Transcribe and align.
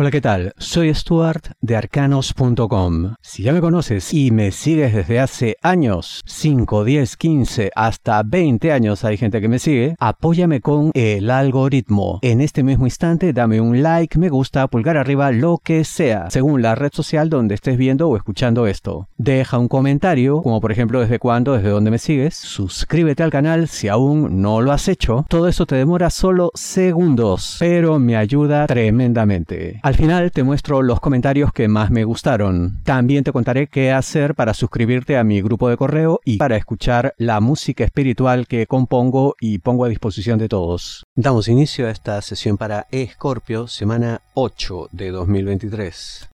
Hola, 0.00 0.12
¿qué 0.12 0.20
tal? 0.20 0.52
Soy 0.58 0.94
Stuart 0.94 1.54
de 1.60 1.74
arcanos.com. 1.74 3.14
Si 3.20 3.42
ya 3.42 3.52
me 3.52 3.60
conoces 3.60 4.14
y 4.14 4.30
me 4.30 4.52
sigues 4.52 4.94
desde 4.94 5.18
hace 5.18 5.56
años, 5.60 6.22
5, 6.24 6.84
10, 6.84 7.16
15, 7.16 7.70
hasta 7.74 8.22
20 8.22 8.70
años 8.70 9.02
hay 9.04 9.16
gente 9.16 9.40
que 9.40 9.48
me 9.48 9.58
sigue, 9.58 9.96
apóyame 9.98 10.60
con 10.60 10.92
el 10.94 11.32
algoritmo. 11.32 12.20
En 12.22 12.40
este 12.40 12.62
mismo 12.62 12.86
instante 12.86 13.32
dame 13.32 13.60
un 13.60 13.82
like, 13.82 14.20
me 14.20 14.28
gusta, 14.28 14.68
pulgar 14.68 14.96
arriba, 14.96 15.32
lo 15.32 15.58
que 15.58 15.82
sea, 15.82 16.30
según 16.30 16.62
la 16.62 16.76
red 16.76 16.92
social 16.92 17.28
donde 17.28 17.56
estés 17.56 17.76
viendo 17.76 18.08
o 18.08 18.16
escuchando 18.16 18.68
esto. 18.68 19.08
Deja 19.16 19.58
un 19.58 19.66
comentario, 19.66 20.42
como 20.42 20.60
por 20.60 20.70
ejemplo 20.70 21.00
desde 21.00 21.18
cuándo, 21.18 21.54
desde 21.54 21.70
dónde 21.70 21.90
me 21.90 21.98
sigues. 21.98 22.36
Suscríbete 22.36 23.24
al 23.24 23.32
canal 23.32 23.66
si 23.66 23.88
aún 23.88 24.42
no 24.42 24.60
lo 24.60 24.70
has 24.70 24.86
hecho. 24.86 25.26
Todo 25.28 25.48
eso 25.48 25.66
te 25.66 25.74
demora 25.74 26.10
solo 26.10 26.52
segundos, 26.54 27.56
pero 27.58 27.98
me 27.98 28.16
ayuda 28.16 28.68
tremendamente. 28.68 29.80
Al 29.88 29.94
final 29.94 30.30
te 30.32 30.42
muestro 30.42 30.82
los 30.82 31.00
comentarios 31.00 31.50
que 31.50 31.66
más 31.66 31.90
me 31.90 32.04
gustaron. 32.04 32.82
También 32.84 33.24
te 33.24 33.32
contaré 33.32 33.68
qué 33.68 33.90
hacer 33.90 34.34
para 34.34 34.52
suscribirte 34.52 35.16
a 35.16 35.24
mi 35.24 35.40
grupo 35.40 35.70
de 35.70 35.78
correo 35.78 36.20
y 36.26 36.36
para 36.36 36.58
escuchar 36.58 37.14
la 37.16 37.40
música 37.40 37.84
espiritual 37.84 38.46
que 38.46 38.66
compongo 38.66 39.34
y 39.40 39.60
pongo 39.60 39.86
a 39.86 39.88
disposición 39.88 40.38
de 40.38 40.50
todos. 40.50 41.06
Damos 41.14 41.48
inicio 41.48 41.86
a 41.86 41.90
esta 41.90 42.20
sesión 42.20 42.58
para 42.58 42.86
Escorpio, 42.90 43.66
semana 43.66 44.20
8 44.34 44.90
de 44.92 45.10
2023. 45.10 46.28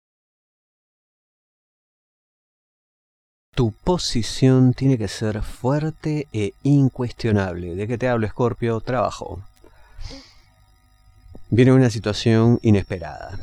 Tu 3.56 3.72
posición 3.72 4.74
tiene 4.74 4.96
que 4.96 5.08
ser 5.08 5.42
fuerte 5.42 6.28
e 6.32 6.52
incuestionable. 6.62 7.74
¿De 7.74 7.88
qué 7.88 7.98
te 7.98 8.08
hablo, 8.08 8.26
Escorpio? 8.26 8.80
Trabajo 8.80 9.42
viene 11.50 11.72
una 11.72 11.90
situación 11.90 12.58
inesperada. 12.62 13.38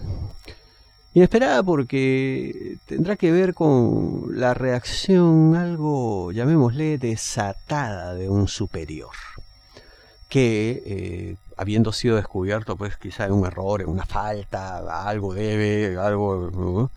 Inesperada 1.13 1.63
porque 1.63 2.77
tendrá 2.85 3.15
que 3.15 3.31
ver 3.31 3.53
con 3.53 4.39
la 4.39 4.53
reacción 4.53 5.55
algo, 5.55 6.31
llamémosle, 6.31 6.97
desatada 6.97 8.13
de 8.13 8.29
un 8.29 8.47
superior, 8.47 9.15
que 10.29 10.83
eh, 10.85 11.35
habiendo 11.57 11.91
sido 11.91 12.17
descubierto, 12.17 12.77
pues 12.77 12.97
quizá 12.97 13.25
en 13.25 13.33
un 13.33 13.45
error, 13.45 13.81
en 13.81 13.89
una 13.89 14.05
falta, 14.05 15.07
algo 15.07 15.33
debe, 15.33 15.97
algo 15.97 16.91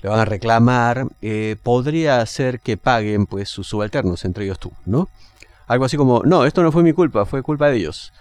le 0.00 0.08
van 0.08 0.20
a 0.20 0.24
reclamar, 0.24 1.06
eh, 1.20 1.56
podría 1.62 2.20
hacer 2.20 2.60
que 2.60 2.76
paguen 2.76 3.26
pues 3.26 3.50
sus 3.50 3.66
subalternos, 3.66 4.24
entre 4.24 4.44
ellos 4.44 4.58
tú, 4.58 4.72
¿no? 4.86 5.08
Algo 5.66 5.84
así 5.84 5.96
como, 5.96 6.22
no, 6.24 6.46
esto 6.46 6.62
no 6.62 6.72
fue 6.72 6.82
mi 6.82 6.92
culpa, 6.92 7.26
fue 7.26 7.42
culpa 7.42 7.68
de 7.68 7.76
ellos 7.76 8.12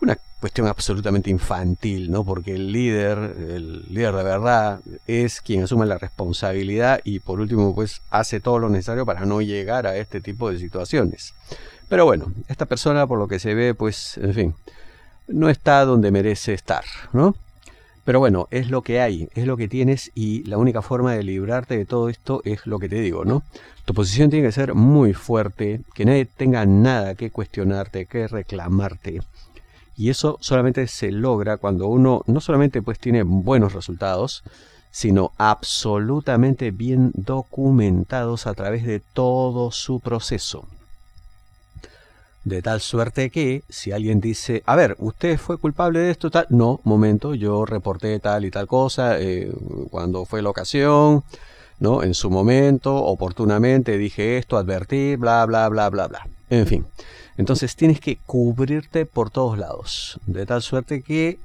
una 0.00 0.18
cuestión 0.40 0.68
absolutamente 0.68 1.30
infantil, 1.30 2.10
¿no? 2.10 2.24
Porque 2.24 2.54
el 2.54 2.70
líder, 2.70 3.18
el 3.18 3.82
líder 3.92 4.14
de 4.14 4.22
verdad, 4.22 4.80
es 5.06 5.40
quien 5.40 5.64
asume 5.64 5.86
la 5.86 5.98
responsabilidad 5.98 7.00
y 7.04 7.18
por 7.18 7.40
último, 7.40 7.74
pues 7.74 8.02
hace 8.10 8.40
todo 8.40 8.58
lo 8.58 8.68
necesario 8.68 9.04
para 9.04 9.26
no 9.26 9.40
llegar 9.40 9.86
a 9.86 9.96
este 9.96 10.20
tipo 10.20 10.50
de 10.50 10.58
situaciones. 10.58 11.34
Pero 11.88 12.04
bueno, 12.04 12.32
esta 12.48 12.66
persona, 12.66 13.06
por 13.06 13.18
lo 13.18 13.28
que 13.28 13.38
se 13.38 13.54
ve, 13.54 13.74
pues, 13.74 14.18
en 14.18 14.34
fin, 14.34 14.54
no 15.26 15.48
está 15.48 15.84
donde 15.84 16.10
merece 16.10 16.54
estar, 16.54 16.84
¿no? 17.12 17.34
Pero 18.04 18.20
bueno, 18.20 18.48
es 18.50 18.70
lo 18.70 18.80
que 18.80 19.02
hay, 19.02 19.28
es 19.34 19.46
lo 19.46 19.58
que 19.58 19.68
tienes 19.68 20.10
y 20.14 20.42
la 20.44 20.56
única 20.56 20.80
forma 20.80 21.12
de 21.12 21.22
librarte 21.22 21.76
de 21.76 21.84
todo 21.84 22.08
esto 22.08 22.40
es 22.46 22.66
lo 22.66 22.78
que 22.78 22.88
te 22.88 23.00
digo, 23.00 23.26
¿no? 23.26 23.42
Tu 23.84 23.92
posición 23.92 24.30
tiene 24.30 24.46
que 24.46 24.52
ser 24.52 24.74
muy 24.74 25.12
fuerte, 25.12 25.82
que 25.94 26.06
nadie 26.06 26.24
tenga 26.24 26.64
nada 26.64 27.14
que 27.16 27.30
cuestionarte, 27.30 28.06
que 28.06 28.26
reclamarte 28.26 29.20
y 29.98 30.10
eso 30.10 30.38
solamente 30.40 30.86
se 30.86 31.10
logra 31.10 31.56
cuando 31.56 31.88
uno 31.88 32.22
no 32.26 32.40
solamente 32.40 32.80
pues 32.82 33.00
tiene 33.00 33.24
buenos 33.24 33.72
resultados, 33.72 34.44
sino 34.92 35.32
absolutamente 35.38 36.70
bien 36.70 37.10
documentados 37.14 38.46
a 38.46 38.54
través 38.54 38.86
de 38.86 39.00
todo 39.00 39.72
su 39.72 39.98
proceso. 39.98 40.68
De 42.44 42.62
tal 42.62 42.80
suerte 42.80 43.30
que 43.30 43.64
si 43.68 43.90
alguien 43.90 44.20
dice, 44.20 44.62
a 44.66 44.76
ver, 44.76 44.94
usted 45.00 45.36
fue 45.36 45.58
culpable 45.58 45.98
de 45.98 46.12
esto, 46.12 46.30
tal, 46.30 46.46
no, 46.48 46.80
momento, 46.84 47.34
yo 47.34 47.66
reporté 47.66 48.20
tal 48.20 48.44
y 48.44 48.52
tal 48.52 48.68
cosa, 48.68 49.20
eh, 49.20 49.52
cuando 49.90 50.24
fue 50.24 50.42
la 50.42 50.50
ocasión, 50.50 51.24
¿no? 51.80 52.04
En 52.04 52.14
su 52.14 52.30
momento, 52.30 52.94
oportunamente 52.94 53.98
dije 53.98 54.38
esto, 54.38 54.56
advertí, 54.56 55.16
bla, 55.16 55.44
bla, 55.44 55.68
bla, 55.68 55.90
bla, 55.90 56.06
bla. 56.06 56.28
En 56.50 56.66
fin. 56.68 56.86
Entonces 57.38 57.76
tienes 57.76 58.00
que 58.00 58.18
cubrirte 58.18 59.06
por 59.06 59.30
todos 59.30 59.56
lados, 59.56 60.20
de 60.26 60.44
tal 60.44 60.60
suerte 60.60 61.02
que 61.02 61.38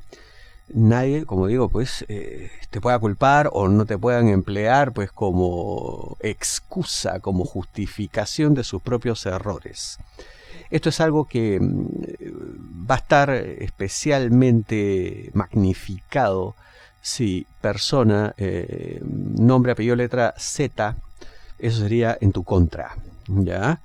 nadie, 0.73 1.25
como 1.25 1.45
digo, 1.45 1.69
pues 1.69 2.03
eh, 2.09 2.49
te 2.71 2.81
pueda 2.81 2.97
culpar 2.97 3.51
o 3.53 3.67
no 3.67 3.85
te 3.85 3.97
puedan 3.97 4.27
emplear 4.27 4.91
pues 4.91 5.11
como 5.11 6.17
excusa, 6.19 7.19
como 7.19 7.45
justificación 7.45 8.55
de 8.55 8.63
sus 8.63 8.81
propios 8.81 9.23
errores. 9.27 9.99
Esto 10.71 10.89
es 10.89 10.99
algo 10.99 11.25
que 11.25 11.59
mm, 11.59 12.89
va 12.89 12.95
a 12.95 12.97
estar 12.97 13.29
especialmente 13.29 15.29
magnificado 15.33 16.55
si 17.01 17.45
persona, 17.61 18.33
eh, 18.37 18.99
nombre, 19.03 19.73
apellido, 19.73 19.95
letra 19.95 20.33
Z, 20.37 20.95
eso 21.59 21.81
sería 21.81 22.17
en 22.19 22.31
tu 22.31 22.43
contra, 22.43 22.95
¿ya? 23.27 23.79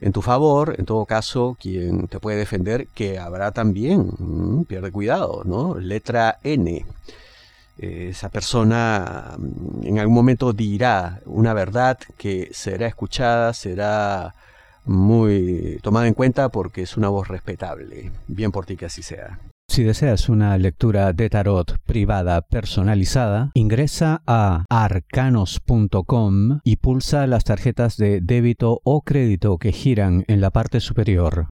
En 0.00 0.12
tu 0.12 0.22
favor, 0.22 0.74
en 0.78 0.84
todo 0.84 1.04
caso, 1.06 1.56
quien 1.60 2.08
te 2.08 2.20
puede 2.20 2.38
defender, 2.38 2.88
que 2.94 3.18
habrá 3.18 3.52
también, 3.52 4.12
mm, 4.18 4.64
pierde 4.64 4.92
cuidado, 4.92 5.42
¿no? 5.44 5.78
Letra 5.78 6.38
N. 6.44 6.84
Esa 7.78 8.28
persona 8.28 9.36
mm, 9.38 9.86
en 9.86 9.98
algún 9.98 10.14
momento 10.14 10.52
dirá 10.52 11.20
una 11.26 11.52
verdad 11.54 11.98
que 12.16 12.50
será 12.52 12.86
escuchada, 12.86 13.52
será 13.54 14.34
muy 14.84 15.78
tomada 15.82 16.08
en 16.08 16.14
cuenta 16.14 16.48
porque 16.48 16.82
es 16.82 16.96
una 16.96 17.08
voz 17.08 17.28
respetable. 17.28 18.10
Bien 18.26 18.52
por 18.52 18.66
ti 18.66 18.76
que 18.76 18.86
así 18.86 19.02
sea. 19.02 19.38
Si 19.70 19.84
deseas 19.84 20.28
una 20.28 20.56
lectura 20.56 21.12
de 21.12 21.28
tarot 21.28 21.78
privada 21.84 22.40
personalizada, 22.40 23.50
ingresa 23.54 24.22
a 24.26 24.64
arcanos.com 24.70 26.60
y 26.64 26.76
pulsa 26.76 27.26
las 27.26 27.44
tarjetas 27.44 27.96
de 27.96 28.20
débito 28.22 28.80
o 28.82 29.02
crédito 29.02 29.58
que 29.58 29.72
giran 29.72 30.24
en 30.26 30.40
la 30.40 30.50
parte 30.50 30.80
superior. 30.80 31.48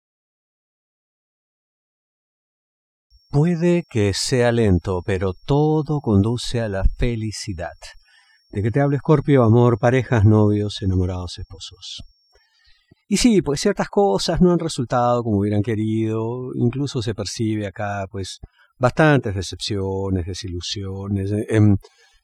Puede 3.31 3.84
que 3.88 4.15
sea 4.15 4.50
lento, 4.50 5.03
pero 5.05 5.34
todo 5.34 6.00
conduce 6.00 6.62
a 6.62 6.69
la 6.69 6.84
felicidad. 6.99 7.75
¿De 8.50 8.62
qué 8.62 8.71
te 8.71 8.81
habla 8.81 8.97
Scorpio? 8.99 9.43
Amor, 9.43 9.78
parejas, 9.78 10.25
novios, 10.25 10.81
enamorados, 10.81 11.38
esposos. 11.38 12.03
Y 13.09 13.19
sí, 13.19 13.41
pues 13.41 13.61
ciertas 13.61 13.89
cosas 13.89 14.41
no 14.41 14.53
han 14.53 14.59
resultado 14.59 15.22
como 15.22 15.39
hubieran 15.39 15.62
querido, 15.62 16.50
incluso 16.55 17.03
se 17.03 17.15
percibe 17.15 17.67
acá 17.67 18.06
pues 18.11 18.41
bastantes 18.78 19.34
decepciones, 19.34 20.27
desilusiones, 20.27 21.31
eh, 21.31 21.47
em, 21.50 21.77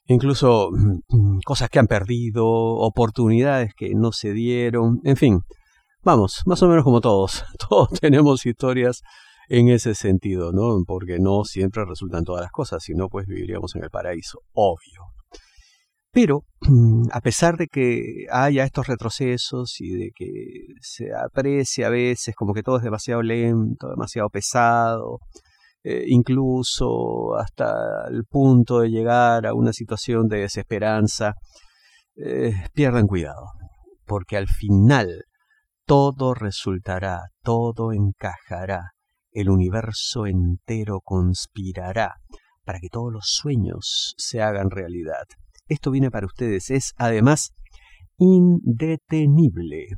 incluso 0.06 0.70
mm, 0.72 1.38
cosas 1.44 1.70
que 1.70 1.78
han 1.78 1.86
perdido, 1.86 2.46
oportunidades 2.46 3.74
que 3.76 3.94
no 3.94 4.10
se 4.12 4.32
dieron, 4.32 5.00
en 5.04 5.16
fin, 5.16 5.40
vamos, 6.02 6.42
más 6.46 6.62
o 6.62 6.68
menos 6.68 6.84
como 6.84 7.00
todos, 7.00 7.44
todos 7.68 7.88
tenemos 8.00 8.44
historias 8.44 9.02
en 9.48 9.68
ese 9.68 9.94
sentido, 9.94 10.52
¿no? 10.52 10.82
Porque 10.86 11.18
no 11.20 11.44
siempre 11.44 11.84
resultan 11.84 12.24
todas 12.24 12.42
las 12.42 12.52
cosas, 12.52 12.82
sino 12.82 13.08
pues 13.08 13.26
viviríamos 13.26 13.74
en 13.76 13.84
el 13.84 13.90
paraíso, 13.90 14.40
obvio. 14.54 15.11
Pero, 16.12 16.44
a 17.12 17.20
pesar 17.22 17.56
de 17.56 17.68
que 17.68 18.26
haya 18.30 18.64
estos 18.64 18.86
retrocesos 18.86 19.80
y 19.80 19.90
de 19.92 20.10
que 20.14 20.26
se 20.80 21.06
aprecia 21.14 21.86
a 21.86 21.90
veces 21.90 22.34
como 22.34 22.52
que 22.52 22.62
todo 22.62 22.76
es 22.76 22.82
demasiado 22.82 23.22
lento, 23.22 23.88
demasiado 23.88 24.28
pesado, 24.28 25.20
eh, 25.82 26.04
incluso 26.08 27.34
hasta 27.36 28.06
el 28.10 28.24
punto 28.26 28.80
de 28.80 28.90
llegar 28.90 29.46
a 29.46 29.54
una 29.54 29.72
situación 29.72 30.28
de 30.28 30.40
desesperanza, 30.40 31.34
eh, 32.16 32.52
pierdan 32.74 33.06
cuidado, 33.06 33.46
porque 34.04 34.36
al 34.36 34.48
final 34.48 35.24
todo 35.86 36.34
resultará, 36.34 37.22
todo 37.42 37.92
encajará, 37.92 38.90
el 39.30 39.48
universo 39.48 40.26
entero 40.26 41.00
conspirará 41.02 42.16
para 42.64 42.80
que 42.80 42.90
todos 42.90 43.10
los 43.12 43.24
sueños 43.28 44.14
se 44.18 44.42
hagan 44.42 44.70
realidad 44.70 45.24
esto 45.66 45.90
viene 45.90 46.10
para 46.10 46.26
ustedes. 46.26 46.70
Es 46.70 46.92
además 46.96 47.52
indetenible. 48.18 49.88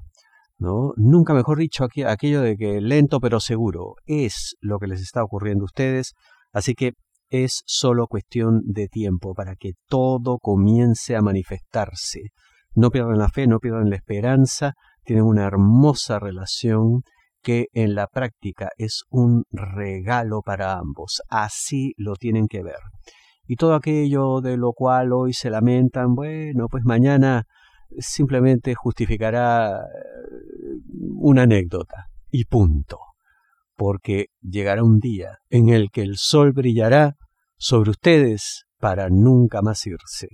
¿no? 0.58 0.92
Nunca 0.96 1.34
mejor 1.34 1.58
dicho 1.58 1.84
aquello 1.84 2.40
de 2.40 2.56
que 2.56 2.80
lento 2.80 3.20
pero 3.20 3.40
seguro 3.40 3.96
es 4.06 4.56
lo 4.60 4.78
que 4.78 4.86
les 4.86 5.00
está 5.00 5.22
ocurriendo 5.22 5.64
a 5.64 5.66
ustedes. 5.66 6.14
Así 6.52 6.74
que 6.74 6.92
es 7.28 7.62
solo 7.66 8.06
cuestión 8.06 8.62
de 8.64 8.88
tiempo 8.88 9.34
para 9.34 9.56
que 9.56 9.72
todo 9.88 10.38
comience 10.38 11.16
a 11.16 11.22
manifestarse. 11.22 12.30
No 12.74 12.90
pierdan 12.90 13.18
la 13.18 13.28
fe, 13.28 13.46
no 13.46 13.58
pierdan 13.58 13.90
la 13.90 13.96
esperanza, 13.96 14.74
tienen 15.04 15.24
una 15.24 15.44
hermosa 15.44 16.18
relación 16.18 17.02
que 17.42 17.66
en 17.72 17.94
la 17.94 18.06
práctica 18.06 18.70
es 18.78 19.02
un 19.10 19.44
regalo 19.50 20.40
para 20.42 20.78
ambos. 20.78 21.22
Así 21.28 21.92
lo 21.96 22.16
tienen 22.16 22.46
que 22.48 22.62
ver. 22.62 22.78
Y 23.46 23.56
todo 23.56 23.74
aquello 23.74 24.40
de 24.40 24.56
lo 24.56 24.72
cual 24.72 25.12
hoy 25.12 25.32
se 25.32 25.50
lamentan, 25.50 26.14
bueno, 26.14 26.68
pues 26.68 26.84
mañana 26.84 27.46
simplemente 27.98 28.74
justificará 28.74 29.80
eh, 29.80 29.84
una 31.16 31.42
anécdota 31.42 32.08
y 32.30 32.44
punto. 32.44 32.98
Porque 33.76 34.26
llegará 34.40 34.82
un 34.82 34.98
día 34.98 35.38
en 35.50 35.68
el 35.68 35.90
que 35.90 36.02
el 36.02 36.16
sol 36.16 36.52
brillará 36.52 37.16
sobre 37.56 37.90
ustedes 37.90 38.66
para 38.78 39.08
nunca 39.10 39.62
más 39.62 39.86
irse. 39.86 40.28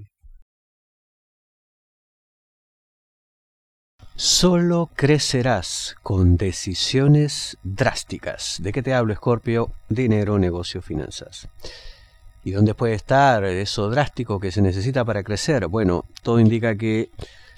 Solo 4.15 4.91
crecerás 4.95 5.97
con 6.03 6.37
decisiones 6.37 7.57
drásticas. 7.63 8.59
¿De 8.61 8.71
qué 8.71 8.83
te 8.83 8.93
hablo, 8.93 9.15
Escorpio? 9.15 9.73
Dinero, 9.89 10.39
negocio, 10.39 10.83
finanzas. 10.83 11.49
¿Y 12.43 12.53
dónde 12.53 12.75
puede 12.75 12.95
estar 12.95 13.45
eso 13.45 13.91
drástico 13.91 14.41
que 14.41 14.51
se 14.51 14.63
necesita 14.63 15.05
para 15.05 15.23
crecer? 15.23 15.67
Bueno, 15.67 16.07
todo 16.23 16.41
indica 16.41 16.75
que 16.75 17.11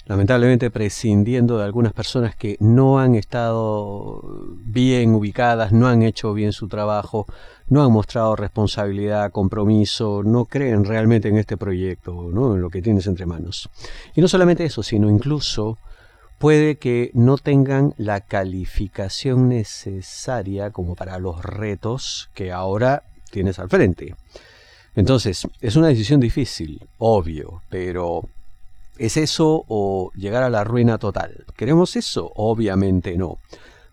lamentablemente 0.05 0.69
prescindiendo 0.69 1.57
de 1.57 1.63
algunas 1.63 1.93
personas 1.93 2.35
que 2.35 2.57
no 2.59 2.99
han 2.99 3.15
estado 3.15 4.21
bien 4.65 5.15
ubicadas, 5.15 5.71
no 5.71 5.87
han 5.87 6.01
hecho 6.01 6.33
bien 6.33 6.51
su 6.51 6.67
trabajo, 6.67 7.25
no 7.67 7.83
han 7.83 7.91
mostrado 7.91 8.35
responsabilidad, 8.35 9.31
compromiso, 9.31 10.21
no 10.23 10.45
creen 10.45 10.83
realmente 10.83 11.29
en 11.29 11.37
este 11.37 11.55
proyecto, 11.55 12.29
¿no? 12.33 12.55
en 12.55 12.61
lo 12.61 12.69
que 12.69 12.81
tienes 12.81 13.07
entre 13.07 13.25
manos. 13.25 13.69
Y 14.15 14.21
no 14.21 14.27
solamente 14.27 14.65
eso, 14.65 14.83
sino 14.83 15.09
incluso 15.09 15.77
puede 16.37 16.75
que 16.75 17.09
no 17.13 17.37
tengan 17.37 17.93
la 17.97 18.19
calificación 18.19 19.47
necesaria 19.47 20.71
como 20.71 20.95
para 20.95 21.17
los 21.19 21.41
retos 21.41 22.29
que 22.33 22.51
ahora 22.51 23.03
tienes 23.31 23.59
al 23.59 23.69
frente. 23.69 24.15
Entonces, 24.95 25.47
es 25.61 25.75
una 25.75 25.87
decisión 25.87 26.19
difícil, 26.19 26.81
obvio, 26.99 27.61
pero 27.69 28.29
¿es 28.97 29.17
eso 29.17 29.65
o 29.67 30.11
llegar 30.15 30.43
a 30.43 30.49
la 30.49 30.63
ruina 30.63 30.97
total? 30.97 31.45
¿Queremos 31.55 31.95
eso? 31.95 32.31
Obviamente 32.35 33.17
no. 33.17 33.37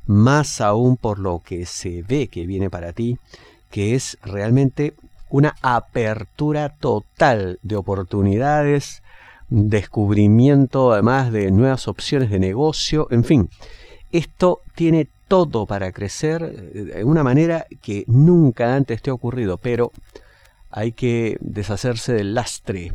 Más 0.07 0.61
aún 0.61 0.97
por 0.97 1.19
lo 1.19 1.41
que 1.45 1.67
se 1.67 2.03
ve 2.03 2.29
que 2.29 2.47
viene 2.47 2.69
para 2.69 2.93
ti, 2.93 3.19
que 3.71 3.95
es 3.95 4.19
realmente 4.23 4.95
una 5.31 5.55
apertura 5.63 6.71
total 6.81 7.59
de 7.63 7.77
oportunidades, 7.77 9.03
descubrimiento 9.49 10.93
además 10.93 11.33
de 11.33 11.51
nuevas 11.51 11.89
opciones 11.89 12.31
de 12.31 12.41
negocio, 12.41 13.07
en 13.11 13.25
fin, 13.25 13.49
esto 14.13 14.61
tiene 14.75 15.09
todo 15.29 15.67
para 15.67 15.93
crecer 15.93 16.71
eh, 16.75 16.83
de 16.97 17.05
una 17.05 17.23
manera 17.23 17.67
que 17.81 18.05
nunca 18.09 18.75
antes 18.75 19.01
te 19.01 19.11
ha 19.11 19.15
ocurrido, 19.15 19.57
pero 19.59 19.93
hay 20.71 20.93
que 20.93 21.37
deshacerse 21.41 22.13
del 22.13 22.35
lastre. 22.35 22.93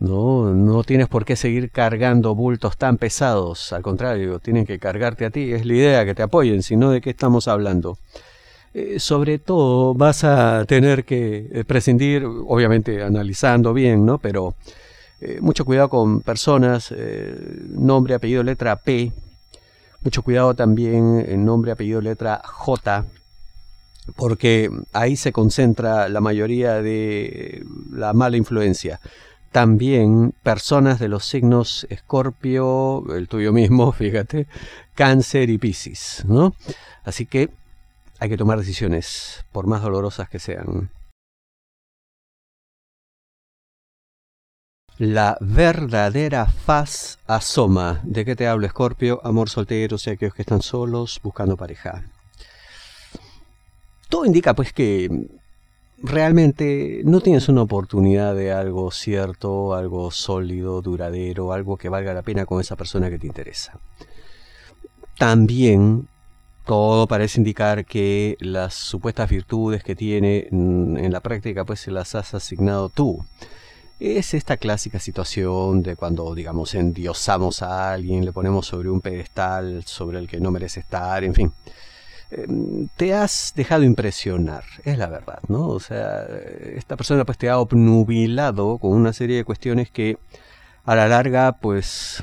No, 0.00 0.54
no 0.54 0.84
tienes 0.84 1.08
por 1.08 1.24
qué 1.24 1.34
seguir 1.34 1.70
cargando 1.70 2.34
bultos 2.34 2.76
tan 2.76 2.98
pesados, 2.98 3.72
al 3.72 3.82
contrario, 3.82 4.38
tienen 4.38 4.64
que 4.64 4.78
cargarte 4.78 5.24
a 5.24 5.30
ti, 5.30 5.52
es 5.52 5.66
la 5.66 5.74
idea 5.74 6.04
que 6.04 6.14
te 6.14 6.22
apoyen, 6.22 6.62
sino 6.62 6.90
de 6.90 7.00
qué 7.00 7.10
estamos 7.10 7.48
hablando. 7.48 7.98
Eh, 8.74 9.00
sobre 9.00 9.38
todo 9.38 9.94
vas 9.94 10.24
a 10.24 10.64
tener 10.66 11.04
que 11.04 11.48
eh, 11.50 11.64
prescindir, 11.64 12.24
obviamente 12.24 13.02
analizando 13.02 13.72
bien, 13.72 14.04
¿no? 14.04 14.18
Pero 14.18 14.54
eh, 15.20 15.38
mucho 15.40 15.64
cuidado 15.64 15.88
con 15.88 16.20
personas, 16.20 16.94
nombre, 17.70 18.14
apellido, 18.14 18.42
letra 18.42 18.76
P. 18.76 19.10
Mucho 20.02 20.22
cuidado 20.22 20.54
también 20.54 21.24
en 21.26 21.44
nombre, 21.44 21.72
apellido, 21.72 22.00
letra 22.00 22.40
J, 22.44 23.04
porque 24.16 24.70
ahí 24.92 25.16
se 25.16 25.32
concentra 25.32 26.08
la 26.08 26.20
mayoría 26.20 26.82
de 26.82 27.64
la 27.90 28.12
mala 28.12 28.36
influencia. 28.36 29.00
También 29.52 30.34
personas 30.42 30.98
de 30.98 31.08
los 31.08 31.24
signos 31.24 31.86
Escorpio, 31.90 33.04
el 33.14 33.28
tuyo 33.28 33.52
mismo, 33.52 33.92
fíjate, 33.92 34.46
Cáncer 34.94 35.50
y 35.50 35.58
Piscis, 35.58 36.24
¿no? 36.26 36.54
Así 37.04 37.26
que 37.26 37.50
hay 38.20 38.28
que 38.28 38.36
tomar 38.36 38.58
decisiones, 38.58 39.44
por 39.52 39.66
más 39.66 39.82
dolorosas 39.82 40.28
que 40.28 40.38
sean. 40.38 40.90
La 44.98 45.38
verdadera 45.40 46.46
faz 46.46 47.20
asoma. 47.28 48.00
¿De 48.02 48.24
qué 48.24 48.34
te 48.34 48.48
hablo, 48.48 48.66
Escorpio? 48.66 49.20
Amor 49.22 49.48
soltero, 49.48 49.96
y 50.04 50.10
aquellos 50.10 50.34
que 50.34 50.42
están 50.42 50.60
solos 50.60 51.20
buscando 51.22 51.56
pareja. 51.56 52.02
Todo 54.08 54.24
indica 54.24 54.54
pues 54.54 54.72
que 54.72 55.28
realmente 56.02 57.02
no 57.04 57.20
tienes 57.20 57.48
una 57.48 57.62
oportunidad 57.62 58.34
de 58.34 58.52
algo 58.52 58.90
cierto, 58.90 59.74
algo 59.74 60.10
sólido, 60.10 60.80
duradero, 60.80 61.52
algo 61.52 61.76
que 61.76 61.88
valga 61.88 62.14
la 62.14 62.22
pena 62.22 62.46
con 62.46 62.60
esa 62.60 62.76
persona 62.76 63.10
que 63.10 63.18
te 63.18 63.26
interesa. 63.26 63.78
También 65.18 66.08
todo 66.64 67.06
parece 67.06 67.40
indicar 67.40 67.84
que 67.84 68.36
las 68.40 68.74
supuestas 68.74 69.28
virtudes 69.28 69.82
que 69.82 69.96
tiene 69.96 70.48
mm, 70.50 70.98
en 70.98 71.12
la 71.12 71.20
práctica 71.20 71.64
pues 71.64 71.80
se 71.80 71.90
las 71.90 72.14
has 72.14 72.34
asignado 72.34 72.88
tú 72.88 73.24
es 74.00 74.34
esta 74.34 74.56
clásica 74.56 75.00
situación 75.00 75.82
de 75.82 75.96
cuando, 75.96 76.34
digamos, 76.34 76.74
endiosamos 76.74 77.62
a 77.62 77.92
alguien, 77.92 78.24
le 78.24 78.32
ponemos 78.32 78.66
sobre 78.66 78.90
un 78.90 79.00
pedestal 79.00 79.82
sobre 79.84 80.18
el 80.18 80.28
que 80.28 80.38
no 80.38 80.50
merece 80.52 80.80
estar, 80.80 81.24
en 81.24 81.34
fin. 81.34 81.52
Em, 82.30 82.88
te 82.96 83.14
has 83.14 83.54
dejado 83.56 83.84
impresionar, 83.84 84.64
es 84.84 84.98
la 84.98 85.06
verdad, 85.08 85.40
¿no? 85.48 85.68
O 85.68 85.80
sea, 85.80 86.26
esta 86.76 86.96
persona 86.96 87.24
pues 87.24 87.38
te 87.38 87.48
ha 87.48 87.58
obnubilado 87.58 88.76
con 88.78 88.92
una 88.92 89.14
serie 89.14 89.36
de 89.36 89.44
cuestiones 89.44 89.90
que 89.90 90.18
a 90.84 90.94
la 90.94 91.08
larga 91.08 91.52
pues 91.52 92.22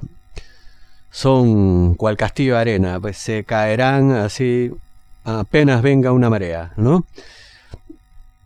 son 1.10 1.96
cual 1.96 2.18
castillo 2.18 2.56
de 2.56 2.62
arena, 2.62 3.00
pues 3.00 3.18
se 3.18 3.44
caerán 3.46 4.12
así 4.12 4.72
apenas 5.24 5.82
venga 5.82 6.12
una 6.12 6.30
marea, 6.30 6.74
¿no? 6.78 7.06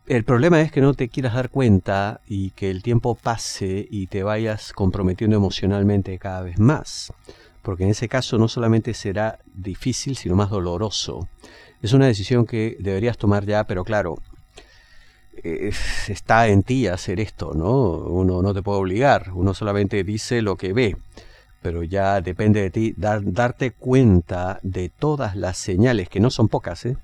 El 0.07 0.23
problema 0.23 0.61
es 0.61 0.71
que 0.71 0.81
no 0.81 0.93
te 0.93 1.09
quieras 1.09 1.35
dar 1.35 1.49
cuenta 1.49 2.21
y 2.25 2.51
que 2.51 2.71
el 2.71 2.81
tiempo 2.83 3.15
pase 3.15 3.85
y 3.89 4.07
te 4.07 4.23
vayas 4.23 4.73
comprometiendo 4.73 5.35
emocionalmente 5.35 6.17
cada 6.17 6.41
vez 6.41 6.57
más. 6.57 7.13
Porque 7.61 7.83
en 7.83 7.89
ese 7.89 8.07
caso 8.07 8.37
no 8.37 8.47
solamente 8.47 8.93
será 8.93 9.39
difícil, 9.53 10.15
sino 10.15 10.35
más 10.35 10.49
doloroso. 10.49 11.27
Es 11.81 11.93
una 11.93 12.07
decisión 12.07 12.45
que 12.45 12.77
deberías 12.79 13.17
tomar 13.17 13.45
ya, 13.45 13.63
pero 13.65 13.83
claro, 13.83 14.17
eh, 15.43 15.71
está 16.07 16.47
en 16.47 16.63
ti 16.63 16.87
hacer 16.87 17.19
esto, 17.19 17.53
¿no? 17.53 17.73
Uno 17.73 18.41
no 18.41 18.53
te 18.53 18.61
puede 18.61 18.79
obligar, 18.79 19.31
uno 19.33 19.53
solamente 19.53 20.03
dice 20.03 20.41
lo 20.41 20.57
que 20.57 20.73
ve, 20.73 20.97
pero 21.61 21.83
ya 21.83 22.21
depende 22.21 22.61
de 22.61 22.69
ti 22.69 22.93
darte 22.97 23.71
cuenta 23.71 24.59
de 24.63 24.89
todas 24.89 25.35
las 25.35 25.57
señales, 25.57 26.09
que 26.09 26.19
no 26.19 26.29
son 26.29 26.49
pocas, 26.49 26.85
¿eh? 26.85 26.97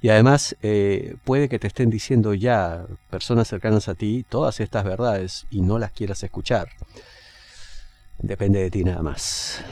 Y 0.00 0.08
además 0.08 0.56
eh, 0.62 1.14
puede 1.24 1.48
que 1.48 1.60
te 1.60 1.68
estén 1.68 1.88
diciendo 1.88 2.34
ya 2.34 2.86
personas 3.08 3.46
cercanas 3.46 3.88
a 3.88 3.94
ti 3.94 4.24
todas 4.28 4.58
estas 4.58 4.84
verdades 4.84 5.46
y 5.48 5.60
no 5.62 5.78
las 5.78 5.92
quieras 5.92 6.22
escuchar. 6.24 6.70
Depende 8.22 8.60
de 8.60 8.70
ti 8.70 8.84
nada 8.84 9.02
más. 9.02 9.62